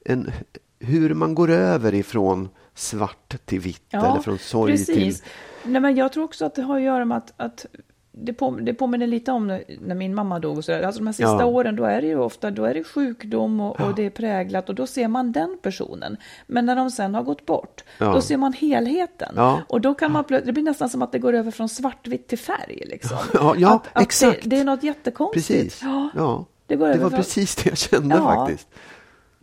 [0.06, 0.32] en,
[0.80, 5.21] hur man går över ifrån svart till vitt eller från sorg precis.
[5.21, 5.30] till...
[5.71, 7.65] Nej, men jag tror också att det har att göra med att, att
[8.11, 10.57] det, på, det påminner lite om när, när min mamma dog.
[10.57, 10.82] Och så där.
[10.82, 11.45] Alltså de här sista Ja.
[11.45, 14.69] åren, då är det ju ofta då är det sjukdom och, och det är präglat
[14.69, 16.17] och då ser man den personen.
[16.47, 18.13] Men när de sen har gått bort, Ja.
[18.13, 19.34] då ser man helheten.
[19.36, 19.61] Ja.
[19.67, 22.39] Och då kan man det blir nästan som att det går över från svartvitt till
[22.39, 22.84] färg.
[22.86, 23.17] Liksom.
[23.34, 24.43] Ja, ja, att, att exakt.
[24.43, 25.47] Det, det är något jättekonstigt.
[25.47, 25.82] Precis.
[25.84, 26.45] Ja, Ja.
[26.67, 28.36] det går Det över var från- precis det jag kände Ja.
[28.36, 28.67] faktiskt.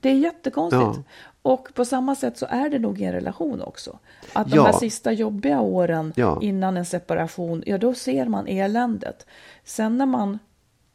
[0.01, 0.83] Det är jättekonstigt.
[0.83, 1.03] Ja.
[1.43, 3.99] Och på samma sätt så är det nog i en relation också.
[4.33, 4.65] Att de Ja.
[4.65, 6.39] här sista jobbiga åren Ja.
[6.43, 9.27] innan en separation, ja då ser man eländet.
[9.65, 10.39] Sen när man,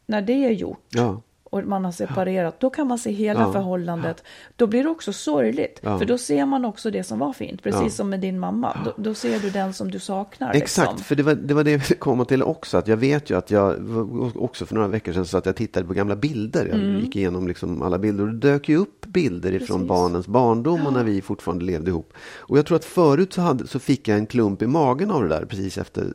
[0.06, 1.20] när det är gjort Ja.
[1.50, 3.52] Och man har separerat, då kan man se hela Ja.
[3.52, 4.24] förhållandet.
[4.56, 5.98] Då blir det också sorgligt, Ja.
[5.98, 7.62] för då ser man också det som var fint.
[7.62, 7.90] Precis Ja.
[7.90, 10.52] som med din mamma, då, då ser du den som du saknar.
[10.54, 11.04] Exakt, Liksom.
[11.04, 12.78] för det var, det var det jag ville komma till också.
[12.78, 13.76] Att jag vet ju att jag,
[14.36, 16.66] också för några veckor sedan, så att jag tittade på gamla bilder.
[16.66, 19.88] Jag gick igenom liksom alla bilder och det dök ju upp bilder ifrån Mm.
[19.88, 20.00] Precis.
[20.02, 22.12] barnens barndom och när vi fortfarande levde ihop.
[22.36, 25.22] Och jag tror att förut så, hade, så fick jag en klump i magen av
[25.22, 26.06] det där precis efter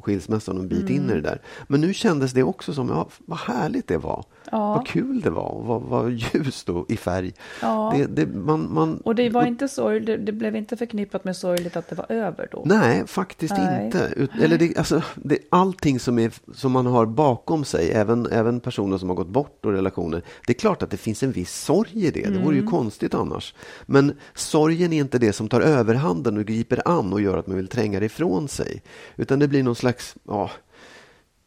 [0.00, 1.10] skilsmässan och en bit in Mm.
[1.10, 1.40] i det där.
[1.68, 4.24] Men nu kändes det också som, ja, vad härligt det var.
[4.50, 4.61] Ja.
[4.62, 4.74] Ja.
[4.74, 7.32] vad kul det var vad, vad ljust och i färg.
[7.62, 7.94] Ja.
[7.96, 11.36] Det, det, man, man, Och det var inte sorgligt, det, det blev inte förknippat med
[11.36, 12.62] sorgligt att det var över då?
[12.66, 13.84] Nej, faktiskt Nej.
[13.84, 14.12] inte.
[14.16, 18.60] Ut, eller det, alltså, det, allting som, är, som man har bakom sig, även, även
[18.60, 20.22] personer som har gått bort och relationer.
[20.46, 22.28] Det är klart att det finns en viss sorg i det.
[22.28, 23.54] Det vore ju konstigt annars.
[23.86, 27.56] Men sorgen är inte det som tar överhanden och griper an och gör att man
[27.56, 28.82] vill tränga det ifrån sig.
[29.16, 30.50] Utan det blir någon slags, ja,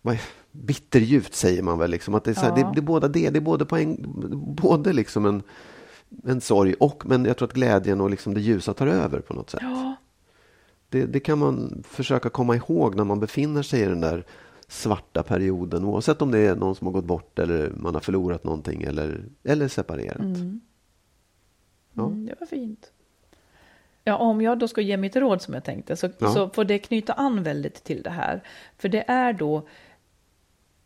[0.02, 0.18] vad
[0.64, 1.92] bitterljuvt säger man väl.
[1.92, 2.16] Liksom.
[2.16, 2.56] Att det, är så här, Ja.
[2.56, 3.30] det, det är båda det.
[3.30, 3.98] Det är både, på en,
[4.56, 5.44] både liksom en,
[6.26, 9.34] en sorg och, men jag tror att glädjen och liksom det ljusa tar över på
[9.34, 9.60] något sätt.
[9.64, 9.96] Ja,
[10.90, 14.26] Det, det kan man försöka komma ihåg när man befinner sig i den där
[14.68, 15.86] svarta perioden.
[15.86, 19.26] Oavsett om det är någon som har gått bort eller man har förlorat någonting eller,
[19.44, 20.18] eller separerat.
[21.94, 22.06] Ja.
[22.06, 22.92] mm, det var fint.
[24.04, 26.34] Ja, om jag då ska ge mitt råd som jag tänkte så, Ja.
[26.34, 28.44] så får det knyta an väldigt till det här.
[28.78, 29.68] För det är då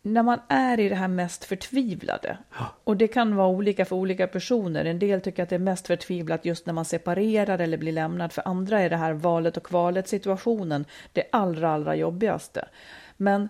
[0.02, 2.38] när man är i det här mest förtvivlade.
[2.84, 4.84] Och det kan vara olika för olika personer.
[4.84, 8.32] En del tycker att det är mest förtvivlat just när man separerar eller blir lämnad.
[8.32, 12.68] För andra är det här valet och kvalet situationen det allra, allra jobbigaste.
[13.16, 13.48] Men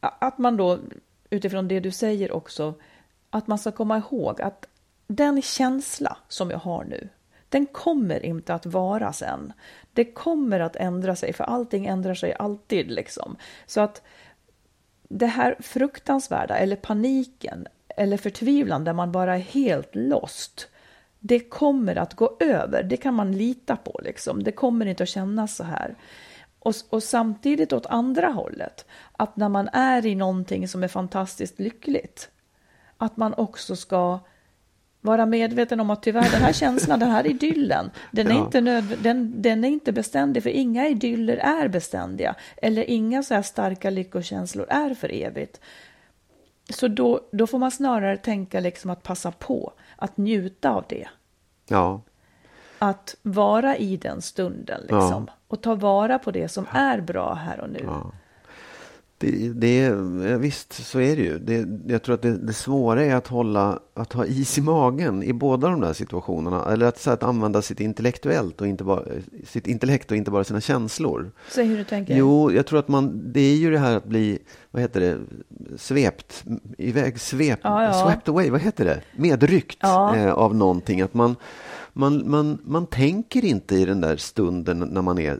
[0.00, 0.78] att man då
[1.30, 2.74] utifrån det du säger också,
[3.30, 4.68] att man ska komma ihåg att
[5.06, 7.08] den känsla som jag har nu,
[7.48, 9.52] den kommer inte att vara sen.
[9.92, 13.36] Det kommer att ändra sig, för allting ändrar sig alltid liksom.
[13.66, 14.02] Så att
[15.08, 20.68] det här fruktansvärda eller paniken eller förtvivlan där man bara är helt lost.
[21.18, 24.42] Det kommer att gå över, det kan man lita på liksom.
[24.42, 25.94] Det kommer inte att kännas så här.
[26.58, 31.58] Och, och samtidigt åt andra hållet, att när man är i någonting som är fantastiskt
[31.58, 32.30] lyckligt,
[32.96, 34.20] att man också ska
[35.04, 38.44] vara medveten om att tyvärr den här känslan, den här idyllen, den är, Ja.
[38.44, 43.34] inte nödv- den, den är inte beständig, för inga idyller är beständiga, eller inga så
[43.34, 45.60] här starka lyckokänslor är för evigt.
[46.70, 51.08] Så då, då får man snarare tänka liksom att passa på, att njuta av det.
[51.68, 52.00] Ja,
[52.78, 57.60] Att vara i den stunden liksom, och ta vara på det som är bra här
[57.60, 57.80] och nu.
[57.84, 58.12] ja.
[59.18, 61.38] Det, det, är- ja, visst, så är det ju.
[61.38, 65.22] Det, jag tror att det, det svåra är att hålla, att ha is i magen
[65.22, 66.72] i båda de där situationerna.
[66.72, 69.02] Eller att, så att använda sitt intellektuellt och inte bara,
[69.46, 71.30] sitt intellekt och inte bara sina känslor.
[71.50, 72.16] Säg hur du tänker.
[72.16, 74.38] Jo, jag tror att man, det är ju det här att bli,
[74.70, 75.18] vad heter det,
[75.78, 76.44] svept,
[76.78, 78.06] iväg, svep, Ja, ja.
[78.06, 80.16] swept away, vad heter det, medryckt Ja.
[80.16, 81.00] eh, av någonting.
[81.00, 81.36] Att man,
[81.96, 85.38] man, man, man tänker inte i den där stunden när man är,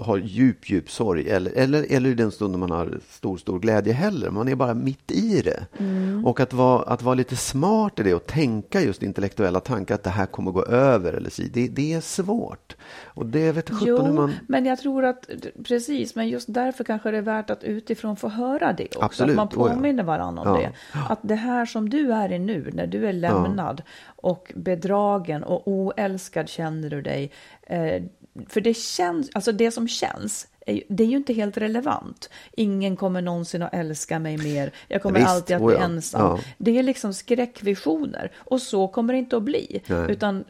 [0.00, 3.92] har djup, djup sorg eller, eller, eller i den stunden man har stor, stor glädje
[3.92, 4.30] heller.
[4.30, 5.66] Man är bara mitt i det.
[5.78, 6.26] Mm.
[6.26, 10.02] Och att vara, att vara lite smart i det och tänka just intellektuella tankar att
[10.02, 12.76] det här kommer gå över eller så, det, det är svårt.
[13.04, 14.32] Och det vet sjutton hur Jo, man...
[14.48, 15.28] men jag tror att,
[15.64, 19.02] precis, men just därför kanske det är värt att utifrån få höra det också.
[19.04, 19.74] Absolut, Att oh man ja.
[19.74, 20.68] påminner varandra om Ja.
[20.68, 20.72] det.
[21.08, 23.82] Att det här som du är i nu, när du är lämnad
[24.16, 27.30] och bedragen och oälskad känner du dig.
[27.62, 28.02] Eh,
[28.48, 32.30] för det känns, alltså det som känns, är det är ju inte helt relevant.
[32.52, 34.72] Ingen kommer någonsin att älska mig mer.
[34.88, 35.84] Jag kommer Visst, alltid att oh bli ja.
[35.84, 36.20] ensam.
[36.20, 36.38] Ja.
[36.58, 38.32] Det är liksom skräckvisioner.
[38.36, 39.82] Och så kommer det inte att bli.
[39.86, 40.10] Nej.
[40.10, 40.44] Utan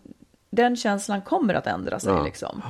[0.51, 2.13] den känslan kommer att ändra sig.
[2.13, 2.25] Ja.
[2.25, 2.63] Liksom.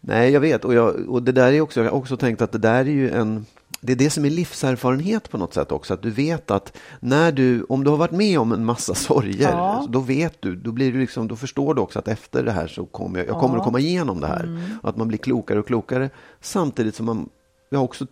[0.00, 0.64] Nej, jag vet.
[0.64, 2.84] Och, jag, och det där är också, jag har också tänkt att det där är
[2.84, 3.46] ju en...
[3.80, 5.94] Det är det som är livserfarenhet på något sätt också.
[5.94, 9.50] Att du vet att när du, om du har varit med om en massa sorger,
[9.50, 9.86] Ja.
[9.88, 12.66] då vet du, då blir du liksom, då förstår du också att efter det här
[12.66, 14.78] så kommer jag, jag kommer att komma igenom det här.
[14.82, 16.10] Och att man blir klokare och klokare.
[16.40, 17.28] Samtidigt som man,
[17.70, 18.06] jag har också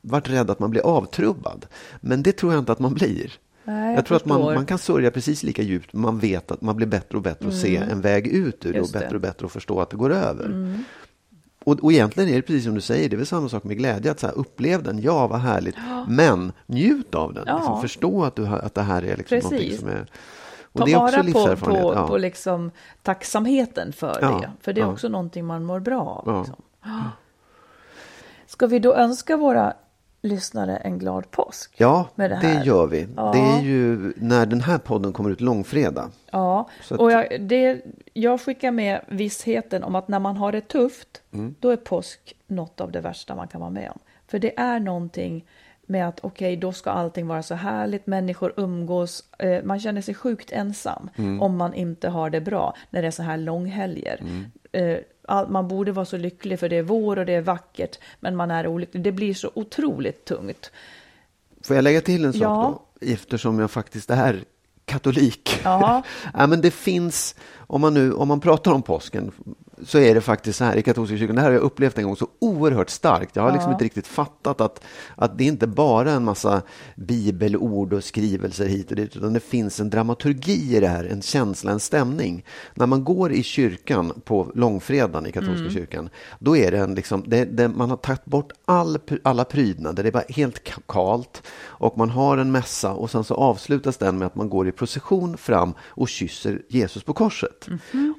[0.00, 1.66] varit rädd att man blir avtrubbad.
[2.00, 3.32] Men det tror jag inte att man blir.
[3.64, 6.60] Nej, jag, tror att man, man kan sörja precis lika djupt, men man vet att
[6.62, 9.20] man blir bättre och bättre att se en väg ut ur det och bättre och
[9.20, 10.78] bättre att förstå att det går över.
[11.66, 13.78] Och, och egentligen är det precis som du säger, det är väl samma sak med
[13.78, 14.10] glädje.
[14.10, 15.76] Att så här, upplev den, ja vad härligt,
[16.08, 17.44] men njut av den.
[17.46, 17.56] Ja.
[17.56, 19.80] Liksom, förstå att, du att det här är liksom någonting Precis.
[19.80, 20.10] som är...
[20.62, 22.06] Och Ta det är också vara på, på, ja.
[22.06, 22.70] på liksom
[23.02, 24.50] tacksamheten för Ja, det.
[24.60, 24.92] För det är ja.
[24.92, 26.22] också någonting man mår bra av.
[26.26, 26.38] Ja.
[26.38, 26.62] Liksom.
[28.46, 29.74] Ska vi då önska våra
[30.26, 31.74] lyssnare en glad påsk?
[31.76, 33.06] ja, det det, gör vi.
[33.16, 33.32] Ja.
[33.32, 36.10] Det är ju när den här podden kommer ut långfredag.
[36.30, 37.80] Ja, att- och jag, det,
[38.12, 41.54] jag skickar med vissheten om att när man har det tufft, Mm.
[41.60, 43.98] då är påsk något av det värsta man kan vara med om.
[44.28, 45.44] För det är någonting
[45.88, 50.14] med att okej, då ska allting vara så härligt, människor umgås, eh, man känner sig
[50.14, 51.42] sjukt ensam Mm.
[51.42, 54.20] om man inte har det bra när det är så här långhelger.
[54.20, 54.44] Mm.
[54.72, 54.98] Eh,
[55.48, 58.50] man borde vara så lycklig för det är vår och det är vackert, men man
[58.50, 59.02] är olycklig.
[59.02, 60.70] Det blir så otroligt tungt.
[61.64, 62.80] Får jag lägga till en sak Ja.
[63.00, 63.06] då?
[63.06, 64.44] Eftersom jag faktiskt är
[64.84, 65.60] katolik.
[65.64, 66.02] Ja.
[66.34, 69.32] ja, men det finns, om man, nu, om man pratar om påsken,
[69.84, 72.04] så är det faktiskt så här i katolska kyrkan, det här har jag upplevt en
[72.04, 73.36] gång så oerhört starkt.
[73.36, 76.62] Jag har liksom inte riktigt fattat att, att det inte bara är en massa
[76.96, 81.22] bibelord och skrivelser hit och dit, utan det finns en dramaturgi i det här, en
[81.22, 82.44] känsla, en stämning.
[82.74, 85.72] När man går i kyrkan på långfredagen i katolska Mm.
[85.72, 86.08] kyrkan,
[86.38, 90.08] då är det en liksom, det, det, man har tagit bort all, alla prydnader, det
[90.08, 94.18] är bara helt ka- kalt och man har en mässa och sen så avslutas den
[94.18, 97.66] med att man går i procession fram och kysser Jesus på korset.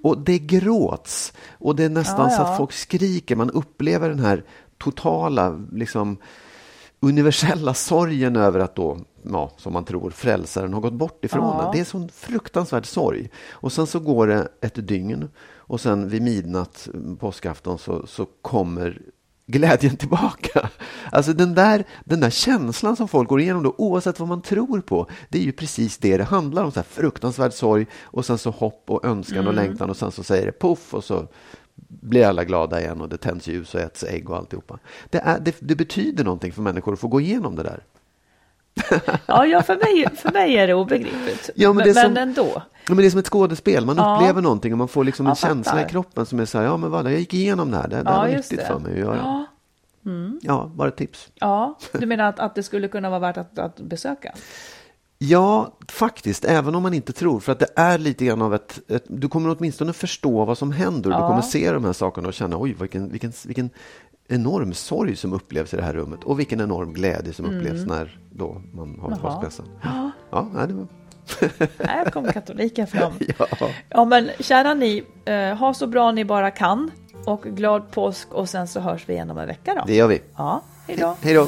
[0.04, 2.32] Och det gråts och det är nästan Mhm.
[2.32, 2.48] Ja, så ja.
[2.52, 4.44] att folk skriker, man upplever den här
[4.78, 6.18] totala liksom,
[7.00, 11.70] universella sorgen över att då, ja, som man tror, frälsaren har gått bort ifrån Ja.
[11.74, 13.30] Det är sån fruktansvärd sorg.
[13.52, 18.26] Och sen så går det ett dygn och sen vid midnatt, mm, påskafton, så, så
[18.42, 19.02] kommer
[19.48, 20.70] glädjen tillbaka.
[21.12, 24.82] Alltså den där, den där känslan som folk går igenom då, oavsett vad man tror
[24.82, 26.72] på, det är ju precis det det handlar om.
[26.72, 30.24] Så här fruktansvärd sorg och sen så hopp och önskan och längtan och sen så
[30.24, 31.28] säger det poff och så
[31.88, 34.80] blir alla glada igen och det tänds ljus och äts ägg och alltihopa.
[35.10, 37.84] Det, är, det, det betyder någonting för människor att få gå igenom det där.
[39.26, 41.50] Ja, ja för, mig, för mig är det obegripligt.
[41.56, 42.52] Ja, men men det men som- ändå.
[42.56, 42.62] Ja,
[42.94, 44.16] men det är som ett skådespel, man Ja.
[44.16, 45.86] upplever någonting och man får liksom en Jag känsla fattar.
[45.88, 47.96] i kroppen som är så här, ja men vadå, jag gick igenom det här, det,
[47.98, 48.68] det var det.
[48.68, 49.18] för mig att göra.
[49.18, 49.46] Ja.
[50.42, 51.28] Ja, bara ett tips.
[51.36, 54.34] Ja, du menar att, att det skulle kunna vara värt att, att besöka?
[55.20, 58.80] Ja, faktiskt, även om man inte tror, för att det är lite grann av ett,
[58.88, 61.28] ett du kommer åtminstone förstå vad som händer, du Ja.
[61.28, 63.70] kommer se de här sakerna och känna, oj, vilken, vilken, vilken
[64.28, 68.20] enorm sorg som upplevs i det här rummet och vilken enorm glädje som upplevs när
[68.32, 69.20] då man har Mm.
[69.20, 69.66] Påskmässan.
[69.84, 70.88] Ja, ja nej, det var...
[71.88, 73.14] Här kom katoliken fram.
[73.40, 73.70] Ja.
[73.90, 76.92] Ja, men kära ni, eh, ha så bra ni bara kan
[77.26, 79.84] och glad påsk och sen så hörs vi igen om en vecka då.
[79.88, 80.22] Det gör vi.
[80.38, 81.18] Ja, hej då.
[81.22, 81.48] Hej då!